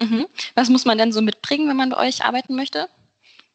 [0.00, 0.26] Mhm.
[0.54, 2.86] Was muss man denn so mitbringen, wenn man bei euch arbeiten möchte?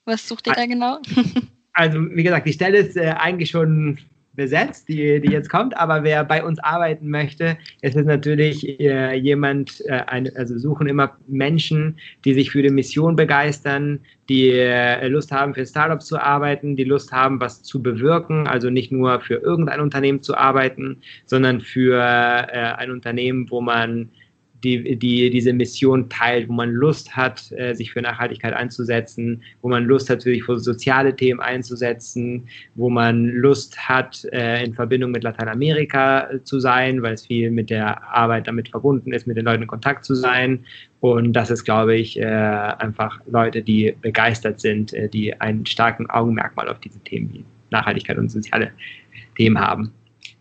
[0.05, 0.99] Was sucht ihr da genau?
[1.79, 3.99] Also, wie gesagt, die Stelle ist äh, eigentlich schon
[4.37, 5.75] besetzt, die, die jetzt kommt.
[5.75, 10.87] Aber wer bei uns arbeiten möchte, es ist natürlich äh, jemand, äh, eine, also suchen
[10.87, 16.17] immer Menschen, die sich für die Mission begeistern, die äh, Lust haben, für Startups zu
[16.17, 21.01] arbeiten, die Lust haben, was zu bewirken, also nicht nur für irgendein Unternehmen zu arbeiten,
[21.25, 24.09] sondern für äh, ein Unternehmen, wo man
[24.63, 29.69] die, die diese Mission teilt, wo man Lust hat, äh, sich für Nachhaltigkeit einzusetzen, wo
[29.69, 35.11] man Lust hat, sich für soziale Themen einzusetzen, wo man Lust hat, äh, in Verbindung
[35.11, 39.37] mit Lateinamerika äh, zu sein, weil es viel mit der Arbeit damit verbunden ist, mit
[39.37, 40.65] den Leuten in Kontakt zu sein.
[40.99, 46.79] Und das ist, glaube ich, einfach Leute, die begeistert sind, die einen starken Augenmerkmal auf
[46.79, 48.71] diese Themen wie Nachhaltigkeit und soziale
[49.35, 49.91] Themen haben.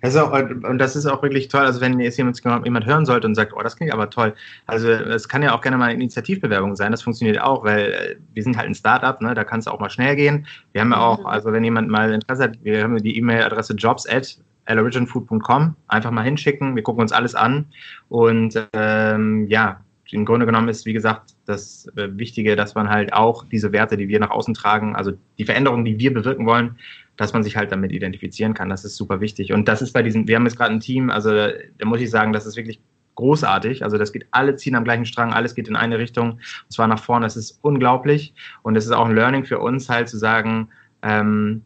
[0.03, 3.27] Das auch, und das ist auch wirklich toll, also wenn jetzt jemand, jemand hören sollte
[3.27, 4.35] und sagt, oh, das klingt aber toll.
[4.67, 8.17] Also es kann ja auch gerne mal eine Initiativbewerbung sein, das funktioniert auch, weil äh,
[8.35, 10.47] wir sind halt ein Startup, ne, da kann es auch mal schnell gehen.
[10.73, 11.27] Wir haben ja auch, mhm.
[11.27, 16.23] also wenn jemand mal Interesse hat, wir haben die E-Mail-Adresse jobs at aloriginfood.com, einfach mal
[16.23, 17.67] hinschicken, wir gucken uns alles an
[18.09, 19.81] und ähm, ja,
[20.11, 23.97] im Grunde genommen ist, wie gesagt, das äh, Wichtige, dass man halt auch diese Werte,
[23.97, 26.77] die wir nach außen tragen, also die Veränderungen, die wir bewirken wollen,
[27.17, 28.69] dass man sich halt damit identifizieren kann.
[28.69, 29.53] Das ist super wichtig.
[29.53, 32.11] Und das ist bei diesen, wir haben jetzt gerade ein Team, also da muss ich
[32.11, 32.81] sagen, das ist wirklich
[33.15, 33.83] großartig.
[33.83, 36.87] Also das geht, alle ziehen am gleichen Strang, alles geht in eine Richtung, und zwar
[36.87, 37.27] nach vorne.
[37.27, 38.35] Das ist unglaublich.
[38.63, 40.69] Und es ist auch ein Learning für uns halt zu sagen,
[41.03, 41.63] ähm,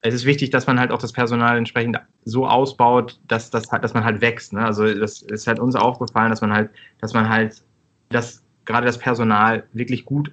[0.00, 3.94] es ist wichtig, dass man halt auch das Personal entsprechend so ausbaut, dass, das, dass
[3.94, 4.52] man halt wächst.
[4.52, 4.64] Ne?
[4.64, 7.62] Also das ist halt uns aufgefallen, dass man halt, dass man halt
[8.10, 10.30] das gerade das Personal wirklich gut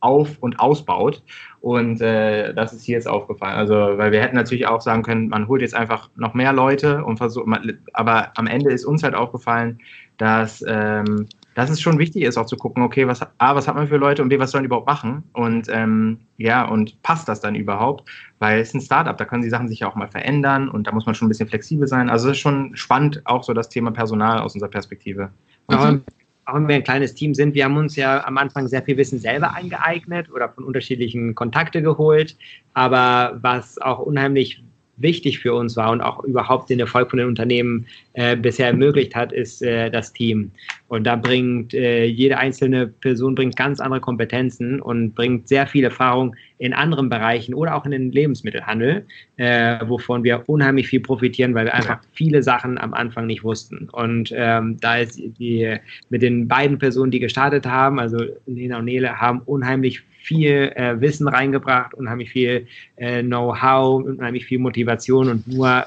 [0.00, 1.22] auf- und ausbaut.
[1.60, 3.56] Und äh, das ist hier jetzt aufgefallen.
[3.56, 7.04] Also, weil wir hätten natürlich auch sagen können, man holt jetzt einfach noch mehr Leute
[7.04, 7.46] und versucht,
[7.92, 9.78] aber am Ende ist uns halt aufgefallen,
[10.18, 13.74] dass, ähm, dass es schon wichtig ist, auch zu gucken, okay, was, A, was hat
[13.74, 15.24] man für Leute und B, was sollen die überhaupt machen?
[15.32, 18.08] Und ähm, ja, und passt das dann überhaupt?
[18.38, 20.86] Weil es ist ein Startup, da können die Sachen sich ja auch mal verändern und
[20.86, 22.08] da muss man schon ein bisschen flexibel sein.
[22.08, 25.30] Also es ist schon spannend, auch so das Thema Personal aus unserer Perspektive.
[25.68, 26.02] Mhm
[26.48, 28.96] auch wenn wir ein kleines Team sind, wir haben uns ja am Anfang sehr viel
[28.96, 32.36] Wissen selber eingeeignet oder von unterschiedlichen Kontakte geholt.
[32.72, 34.62] Aber was auch unheimlich
[34.96, 39.14] wichtig für uns war und auch überhaupt den Erfolg von den Unternehmen äh, bisher ermöglicht
[39.14, 40.50] hat, ist äh, das Team.
[40.88, 45.84] Und da bringt äh, jede einzelne Person bringt ganz andere Kompetenzen und bringt sehr viel
[45.84, 51.54] Erfahrung in anderen Bereichen oder auch in den Lebensmittelhandel, äh, wovon wir unheimlich viel profitieren,
[51.54, 53.88] weil wir einfach viele Sachen am Anfang nicht wussten.
[53.92, 55.76] Und ähm, da ist die
[56.08, 61.00] mit den beiden Personen, die gestartet haben, also Lena und Nele, haben unheimlich viel äh,
[61.00, 65.86] Wissen reingebracht, unheimlich viel äh, Know-how, unheimlich viel Motivation und nur,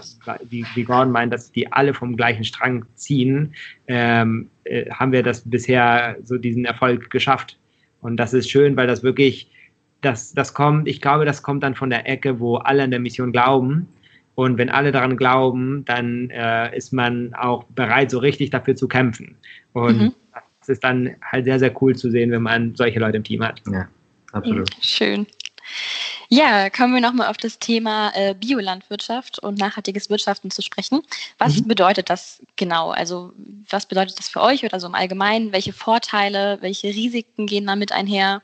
[0.49, 3.53] wie, wie Gordon meint, dass die alle vom gleichen Strang ziehen,
[3.91, 7.57] ähm, äh, haben wir das bisher so diesen Erfolg geschafft.
[8.01, 9.51] Und das ist schön, weil das wirklich,
[10.01, 12.99] das, das kommt, ich glaube, das kommt dann von der Ecke, wo alle an der
[12.99, 13.87] Mission glauben.
[14.35, 18.87] Und wenn alle daran glauben, dann äh, ist man auch bereit, so richtig dafür zu
[18.87, 19.35] kämpfen.
[19.73, 20.13] Und mhm.
[20.61, 23.43] das ist dann halt sehr, sehr cool zu sehen, wenn man solche Leute im Team
[23.43, 23.61] hat.
[23.71, 23.87] Ja
[24.31, 24.69] absolut.
[24.81, 25.27] Schön.
[26.29, 31.01] Ja, kommen wir nochmal auf das Thema äh, Biolandwirtschaft und nachhaltiges Wirtschaften zu sprechen.
[31.37, 31.67] Was mhm.
[31.67, 32.91] bedeutet das genau?
[32.91, 33.33] Also
[33.69, 35.51] was bedeutet das für euch oder so im Allgemeinen?
[35.51, 38.41] Welche Vorteile, welche Risiken gehen damit einher?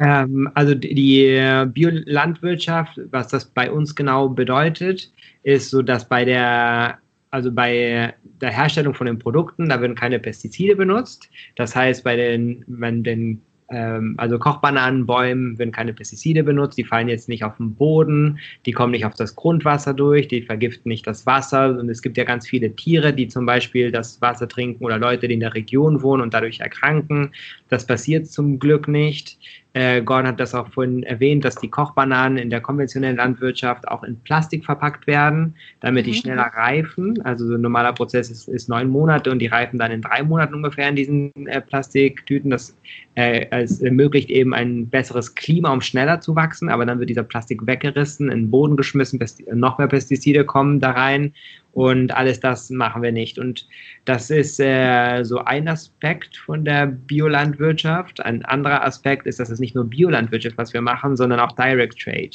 [0.00, 5.12] Ähm, also die Biolandwirtschaft, was das bei uns genau bedeutet,
[5.42, 6.98] ist so, dass bei der
[7.34, 11.28] also bei der Herstellung von den Produkten, da werden keine Pestizide benutzt.
[11.56, 17.08] Das heißt, bei den, wenn den ähm, also Kochbananenbäumen werden keine Pestizide benutzt, die fallen
[17.08, 21.06] jetzt nicht auf den Boden, die kommen nicht auf das Grundwasser durch, die vergiften nicht
[21.06, 21.78] das Wasser.
[21.78, 25.28] Und es gibt ja ganz viele Tiere, die zum Beispiel das Wasser trinken oder Leute,
[25.28, 27.32] die in der Region wohnen und dadurch erkranken.
[27.68, 29.38] Das passiert zum Glück nicht.
[29.74, 34.04] Äh, Gordon hat das auch vorhin erwähnt, dass die Kochbananen in der konventionellen Landwirtschaft auch
[34.04, 36.10] in Plastik verpackt werden, damit mhm.
[36.12, 37.20] die schneller reifen.
[37.22, 40.22] Also so ein normaler Prozess ist, ist, neun Monate und die reifen dann in drei
[40.22, 42.50] Monaten ungefähr in diesen äh, Plastiktüten.
[42.50, 42.76] Das
[43.16, 47.24] äh, es ermöglicht eben ein besseres Klima, um schneller zu wachsen, aber dann wird dieser
[47.24, 49.18] Plastik weggerissen, in den Boden geschmissen,
[49.52, 51.32] noch mehr Pestizide kommen da rein
[51.74, 53.38] und alles das machen wir nicht.
[53.38, 53.66] Und
[54.04, 58.24] das ist äh, so ein Aspekt von der Biolandwirtschaft.
[58.24, 62.00] Ein anderer Aspekt ist, dass es nicht nur Biolandwirtschaft, was wir machen, sondern auch Direct
[62.00, 62.30] Trade.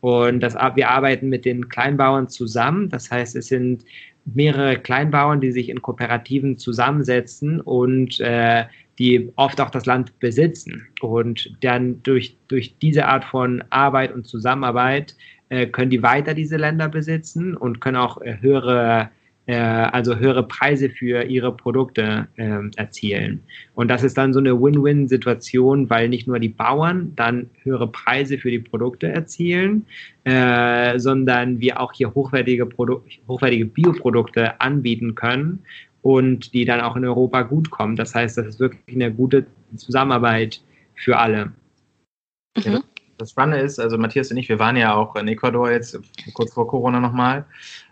[0.00, 2.90] Und das, wir arbeiten mit den Kleinbauern zusammen.
[2.90, 3.84] Das heißt, es sind
[4.26, 8.64] mehrere Kleinbauern, die sich in Kooperativen zusammensetzen und äh,
[8.98, 10.86] die oft auch das Land besitzen.
[11.00, 15.14] Und dann durch, durch diese Art von Arbeit und Zusammenarbeit
[15.52, 19.10] äh, können die weiter diese Länder besitzen und können auch äh, höhere
[19.44, 23.42] äh, also höhere Preise für ihre Produkte äh, erzielen.
[23.74, 28.38] Und das ist dann so eine Win-Win-Situation, weil nicht nur die Bauern dann höhere Preise
[28.38, 29.84] für die Produkte erzielen,
[30.24, 35.58] äh, sondern wir auch hier hochwertige, Produ hochwertige Bioprodukte anbieten können
[36.00, 37.96] und die dann auch in Europa gut kommen.
[37.96, 39.44] Das heißt, das ist wirklich eine gute
[39.76, 40.62] Zusammenarbeit
[40.94, 41.52] für alle.
[42.56, 42.82] Mhm
[43.22, 45.98] das Spannende ist, also Matthias und ich, wir waren ja auch in Ecuador jetzt
[46.34, 47.44] kurz vor Corona nochmal.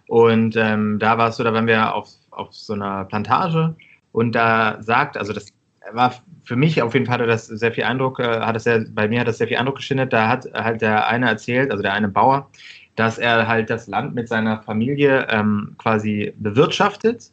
[0.07, 3.77] Und ähm, da war es so, da waren wir auf, auf so einer Plantage
[4.13, 5.47] und da sagt, also das
[5.93, 6.15] war
[6.45, 9.09] für mich auf jeden Fall hat das sehr viel Eindruck, äh, hat es sehr, bei
[9.09, 10.13] mir hat das sehr viel Eindruck geschindet.
[10.13, 12.51] Da hat halt der eine erzählt, also der eine Bauer,
[12.97, 17.31] dass er halt das Land mit seiner Familie ähm, quasi bewirtschaftet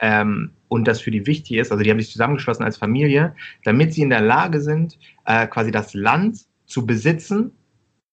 [0.00, 1.70] ähm, und das für die wichtig ist.
[1.70, 5.70] Also die haben sich zusammengeschlossen als Familie, damit sie in der Lage sind, äh, quasi
[5.70, 7.50] das Land zu besitzen,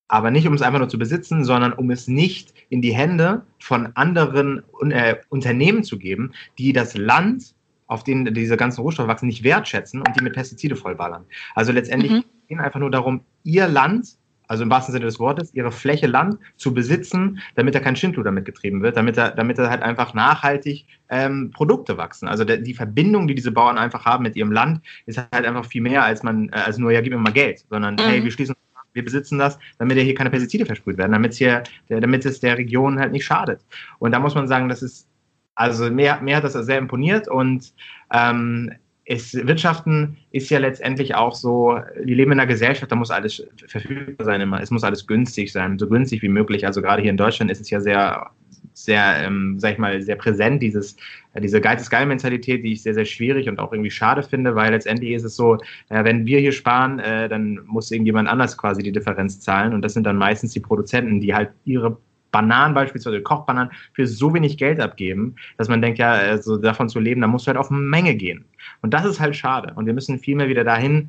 [0.08, 3.46] aber nicht um es einfach nur zu besitzen, sondern um es nicht in die Hände
[3.60, 7.54] von anderen äh, Unternehmen zu geben, die das Land
[7.88, 11.26] auf denen diese ganzen Rohstoffe wachsen, nicht wertschätzen und die mit Pestizide vollballern.
[11.54, 12.24] Also letztendlich mhm.
[12.48, 16.40] geht einfach nur darum, ihr Land, also im wahrsten Sinne des Wortes, ihre Fläche Land
[16.56, 20.86] zu besitzen, damit da kein Schindluder mitgetrieben wird, damit da, damit da halt einfach nachhaltig
[21.10, 22.28] ähm, Produkte wachsen.
[22.28, 25.66] Also der, die Verbindung, die diese Bauern einfach haben mit ihrem Land, ist halt einfach
[25.66, 28.00] viel mehr als man, äh, als nur, ja, gib mir mal Geld, sondern mhm.
[28.00, 28.56] hey, wir schließen
[28.94, 32.58] wir besitzen das, damit hier keine Pestizide versprüht werden, damit es hier, damit es der
[32.58, 33.60] Region halt nicht schadet.
[34.00, 35.10] Und da muss man sagen, das ist
[35.56, 37.74] also mir, mir hat das sehr imponiert und
[38.14, 38.72] ähm,
[39.06, 43.46] ist, Wirtschaften ist ja letztendlich auch so, wir leben in einer Gesellschaft, da muss alles
[43.68, 44.62] verfügbar sein immer.
[44.62, 46.66] Es muss alles günstig sein, so günstig wie möglich.
[46.66, 48.32] Also gerade hier in Deutschland ist es ja sehr,
[48.74, 50.98] sehr, ähm, sag ich mal, sehr präsent, dieses,
[51.34, 54.24] äh, diese Geiz ist geil Mentalität, die ich sehr, sehr schwierig und auch irgendwie schade
[54.24, 55.56] finde, weil letztendlich ist es so,
[55.90, 59.84] äh, wenn wir hier sparen, äh, dann muss irgendjemand anders quasi die Differenz zahlen und
[59.84, 61.98] das sind dann meistens die Produzenten, die halt ihre
[62.36, 67.00] Bananen beispielsweise, Kochbananen, für so wenig Geld abgeben, dass man denkt, ja, also davon zu
[67.00, 68.44] leben, da musst du halt auf Menge gehen.
[68.82, 69.72] Und das ist halt schade.
[69.76, 71.08] Und wir müssen vielmehr wieder dahin,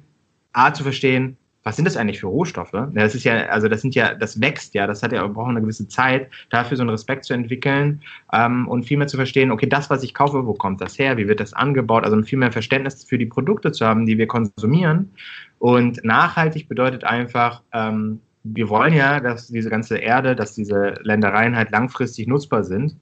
[0.52, 2.70] A, zu verstehen, was sind das eigentlich für Rohstoffe?
[2.92, 5.60] Das ist ja, also das sind ja, das wächst ja, das hat ja, braucht eine
[5.60, 9.90] gewisse Zeit, dafür so einen Respekt zu entwickeln ähm, und vielmehr zu verstehen, okay, das,
[9.90, 13.02] was ich kaufe, wo kommt das her, wie wird das angebaut, also viel mehr Verständnis
[13.02, 15.10] für die Produkte zu haben, die wir konsumieren.
[15.58, 18.20] Und nachhaltig bedeutet einfach, ähm,
[18.54, 22.96] wir wollen ja, dass diese ganze Erde, dass diese Ländereien halt langfristig nutzbar sind.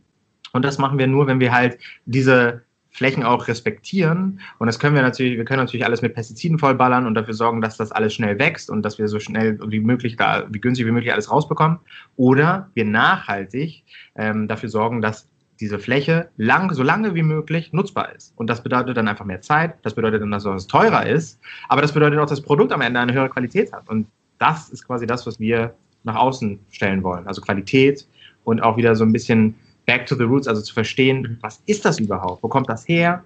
[0.53, 4.41] Und das machen wir nur, wenn wir halt diese Flächen auch respektieren.
[4.59, 7.61] Und das können wir natürlich, wir können natürlich alles mit Pestiziden vollballern und dafür sorgen,
[7.61, 10.87] dass das alles schnell wächst und dass wir so schnell wie möglich da, wie günstig
[10.87, 11.79] wie möglich alles rausbekommen.
[12.17, 13.83] Oder wir nachhaltig
[14.15, 15.29] ähm, dafür sorgen, dass
[15.61, 18.33] diese Fläche lang, so lange wie möglich nutzbar ist.
[18.37, 21.81] Und das bedeutet dann einfach mehr Zeit, das bedeutet dann, dass es teurer ist, aber
[21.81, 23.89] das bedeutet auch, dass das Produkt am Ende eine höhere Qualität hat.
[23.89, 24.07] Und
[24.39, 27.27] das ist quasi das, was wir nach außen stellen wollen.
[27.27, 28.07] Also Qualität
[28.45, 29.55] und auch wieder so ein bisschen
[29.87, 32.43] back to the roots, also zu verstehen, was ist das überhaupt?
[32.43, 33.25] Wo kommt das her?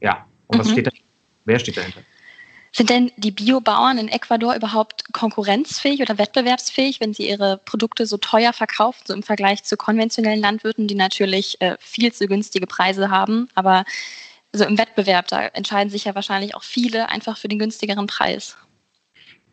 [0.00, 0.72] Ja, und was mhm.
[0.72, 0.90] steht da?
[1.44, 2.00] Wer steht dahinter?
[2.72, 8.16] Sind denn die Biobauern in Ecuador überhaupt konkurrenzfähig oder wettbewerbsfähig, wenn sie ihre Produkte so
[8.16, 13.10] teuer verkaufen, so im Vergleich zu konventionellen Landwirten, die natürlich äh, viel zu günstige Preise
[13.10, 13.48] haben?
[13.54, 13.84] Aber
[14.52, 18.56] so im Wettbewerb, da entscheiden sich ja wahrscheinlich auch viele einfach für den günstigeren Preis.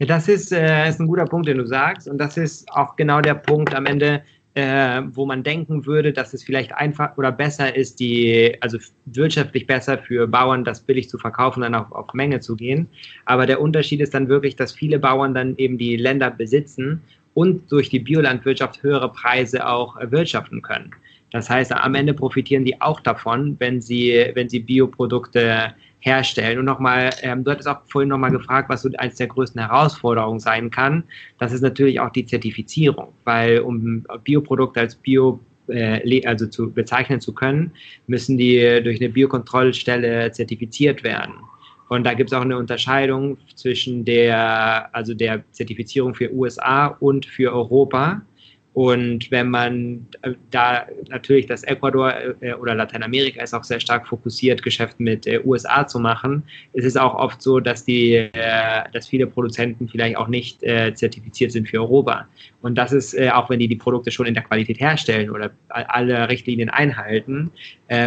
[0.01, 2.07] Ja, das ist, äh, ist ein guter Punkt, den du sagst.
[2.09, 4.23] Und das ist auch genau der Punkt am Ende,
[4.55, 9.67] äh, wo man denken würde, dass es vielleicht einfach oder besser ist, die, also wirtschaftlich
[9.67, 12.87] besser für Bauern, das billig zu verkaufen, dann auf, auf Menge zu gehen.
[13.25, 17.03] Aber der Unterschied ist dann wirklich, dass viele Bauern dann eben die Länder besitzen
[17.35, 20.95] und durch die Biolandwirtschaft höhere Preise auch erwirtschaften können.
[21.31, 26.59] Das heißt, am Ende profitieren die auch davon, wenn sie, wenn sie Bioprodukte herstellen.
[26.59, 30.39] Und nochmal, ähm, du hattest auch vorhin nochmal gefragt, was so eines der größten Herausforderungen
[30.39, 31.03] sein kann.
[31.39, 37.21] Das ist natürlich auch die Zertifizierung, weil um Bioprodukte als Bio äh, also zu bezeichnen
[37.21, 37.71] zu können,
[38.07, 41.33] müssen die durch eine Biokontrollstelle zertifiziert werden.
[41.89, 47.25] Und da gibt es auch eine Unterscheidung zwischen der, also der Zertifizierung für USA und
[47.25, 48.21] für Europa.
[48.73, 54.07] Und wenn man äh, da natürlich das Ecuador äh, oder Lateinamerika ist auch sehr stark
[54.07, 58.29] fokussiert, Geschäft mit äh, USA zu machen, ist es auch oft so, dass die,
[58.93, 62.27] dass viele Produzenten vielleicht auch nicht zertifiziert sind für Europa.
[62.61, 66.29] Und das ist, auch wenn die die Produkte schon in der Qualität herstellen oder alle
[66.29, 67.51] Richtlinien einhalten,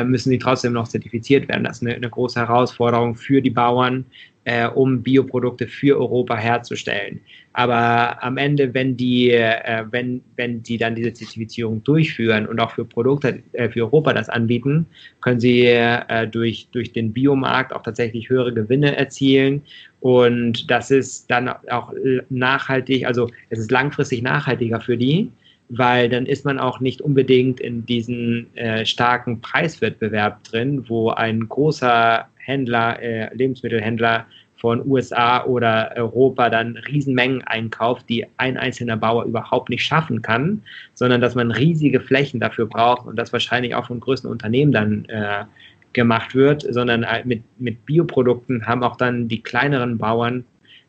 [0.05, 1.65] müssen die trotzdem noch zertifiziert werden.
[1.65, 4.07] Das ist eine, eine große Herausforderung für die Bauern,
[4.45, 7.21] äh, um Bioprodukte für Europa herzustellen.
[7.53, 12.73] Aber am Ende, wenn die, äh, wenn, wenn die dann diese Zertifizierung durchführen und auch
[12.73, 14.87] für Produkte äh, für Europa das anbieten,
[15.21, 19.63] können sie äh, durch, durch den Biomarkt auch tatsächlich höhere Gewinne erzielen.
[20.01, 21.93] Und das ist dann auch
[22.29, 25.31] nachhaltig, also es ist langfristig nachhaltiger für die
[25.71, 31.49] weil dann ist man auch nicht unbedingt in diesen äh, starken Preiswettbewerb drin, wo ein
[31.49, 34.27] großer Händler, äh, Lebensmittelhändler
[34.57, 40.63] von USA oder Europa dann Riesenmengen einkauft, die ein einzelner Bauer überhaupt nicht schaffen kann,
[40.95, 45.05] sondern dass man riesige Flächen dafür braucht und das wahrscheinlich auch von größten Unternehmen dann
[45.07, 45.45] äh,
[45.93, 50.45] gemacht wird, sondern äh, mit, mit Bioprodukten haben auch dann die kleineren Bauern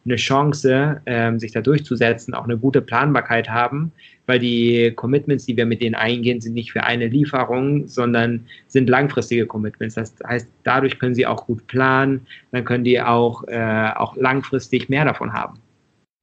[0.05, 3.91] eine Chance, ähm, sich da durchzusetzen, auch eine gute Planbarkeit haben,
[4.27, 8.89] weil die Commitments, die wir mit denen eingehen, sind nicht für eine Lieferung, sondern sind
[8.89, 9.95] langfristige Commitments.
[9.95, 14.89] Das heißt, dadurch können sie auch gut planen, dann können die auch, äh, auch langfristig
[14.89, 15.59] mehr davon haben.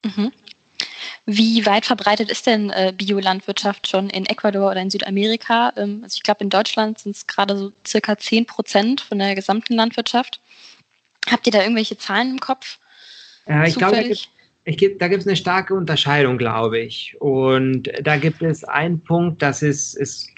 [0.04, 0.32] Mhm.
[1.24, 5.72] Wie weit verbreitet ist denn äh, Biolandwirtschaft schon in Ecuador oder in Südamerika?
[5.76, 9.36] Ähm, also ich glaube, in Deutschland sind es gerade so circa 10 Prozent von der
[9.36, 10.40] gesamten Landwirtschaft.
[11.30, 12.78] Habt ihr da irgendwelche Zahlen im Kopf?
[13.46, 14.28] Ja, ich glaube, da gibt
[14.64, 17.16] ich, da gibt es eine starke Unterscheidung, glaube ich.
[17.20, 20.28] Und da gibt es einen Punkt, das ist, ist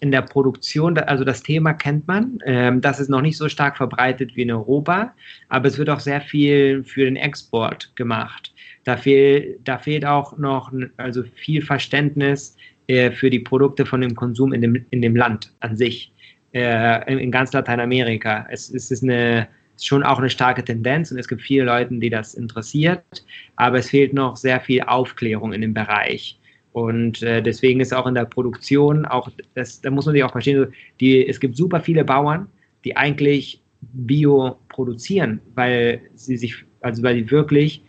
[0.00, 3.76] in der Produktion, also das Thema kennt man, ähm, das ist noch nicht so stark
[3.76, 5.14] verbreitet wie in Europa,
[5.48, 8.52] aber es wird auch sehr viel für den Export gemacht.
[8.82, 12.56] Da, fehl, da fehlt auch noch also viel Verständnis
[12.88, 16.12] äh, für die Produkte von dem Konsum in dem, in dem Land an sich,
[16.52, 18.44] äh, in, in, ganz Lateinamerika.
[18.50, 19.46] Es, es ist eine
[19.80, 23.24] schon auch eine starke Tendenz und es gibt viele Leute, die das interessiert,
[23.56, 26.38] aber es fehlt noch sehr viel Aufklärung in dem Bereich.
[26.72, 30.32] Und äh, deswegen ist auch in der Produktion, auch das, da muss man sich auch
[30.32, 32.48] verstehen, die, es gibt super viele Bauern,
[32.84, 33.62] die eigentlich
[33.92, 37.82] Bio produzieren, weil sie sich, also weil sie wirklich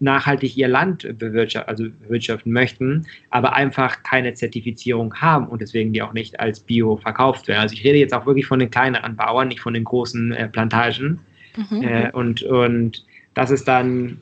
[0.00, 6.02] nachhaltig ihr Land bewirtschaften, also bewirtschaften möchten, aber einfach keine Zertifizierung haben und deswegen die
[6.02, 7.60] auch nicht als Bio verkauft werden.
[7.60, 10.48] Also ich rede jetzt auch wirklich von den kleineren Bauern, nicht von den großen äh,
[10.48, 11.20] Plantagen.
[11.56, 11.82] Mhm.
[11.82, 13.04] Äh, und, und
[13.34, 14.20] das ist dann,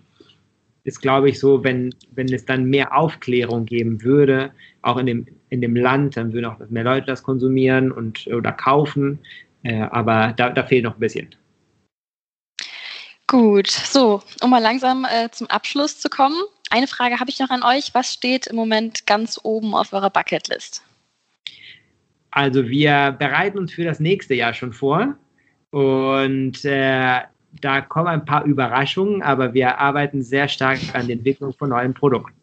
[0.84, 4.50] ist glaube ich so, wenn, wenn es dann mehr Aufklärung geben würde,
[4.82, 8.52] auch in dem, in dem Land, dann würden auch mehr Leute das konsumieren und oder
[8.52, 9.18] kaufen.
[9.62, 11.28] Äh, aber da, da fehlt noch ein bisschen.
[13.32, 16.36] Gut, so, um mal langsam äh, zum Abschluss zu kommen.
[16.68, 17.94] Eine Frage habe ich noch an euch.
[17.94, 20.84] Was steht im Moment ganz oben auf eurer Bucketlist?
[22.30, 25.14] Also wir bereiten uns für das nächste Jahr schon vor
[25.70, 27.20] und äh,
[27.58, 31.94] da kommen ein paar Überraschungen, aber wir arbeiten sehr stark an der Entwicklung von neuen
[31.94, 32.34] Produkten.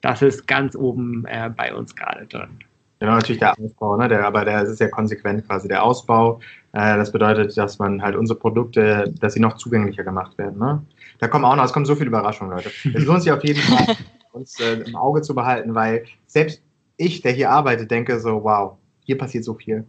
[0.00, 2.58] Das ist ganz oben äh, bei uns gerade drin.
[3.02, 4.06] Genau, natürlich der Ausbau, ne?
[4.06, 6.38] der, aber der ist ja konsequent quasi der Ausbau.
[6.72, 10.60] Äh, das bedeutet, dass man halt unsere Produkte, dass sie noch zugänglicher gemacht werden.
[10.60, 10.86] Ne?
[11.18, 12.70] Da kommen auch noch, es kommen so viele Überraschungen, Leute.
[12.94, 13.96] Es lohnt sich auf jeden Fall,
[14.32, 16.62] uns äh, im Auge zu behalten, weil selbst
[16.96, 19.84] ich, der hier arbeitet, denke so, wow, hier passiert so viel.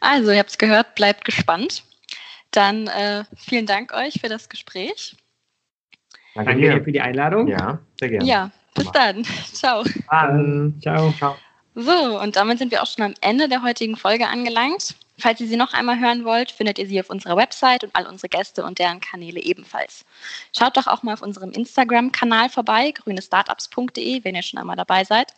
[0.00, 1.84] Also, ihr habt es gehört, bleibt gespannt.
[2.52, 5.14] Dann äh, vielen Dank euch für das Gespräch.
[6.34, 7.48] Danke, Danke für die Einladung.
[7.48, 8.26] Ja, sehr gerne.
[8.26, 9.24] Ja, bis dann.
[9.52, 9.84] Ciao.
[10.10, 10.80] Dann.
[10.80, 11.12] Ciao.
[11.12, 11.36] Ciao.
[11.80, 14.94] So, und damit sind wir auch schon am Ende der heutigen Folge angelangt.
[15.18, 18.06] Falls ihr sie noch einmal hören wollt, findet ihr sie auf unserer Website und all
[18.06, 20.04] unsere Gäste und deren Kanäle ebenfalls.
[20.56, 25.32] Schaut doch auch mal auf unserem Instagram-Kanal vorbei, grünestartups.de, wenn ihr schon einmal dabei seid.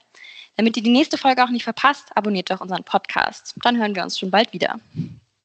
[0.57, 3.55] Damit ihr die nächste Folge auch nicht verpasst, abonniert doch unseren Podcast.
[3.63, 4.81] Dann hören wir uns schon bald wieder.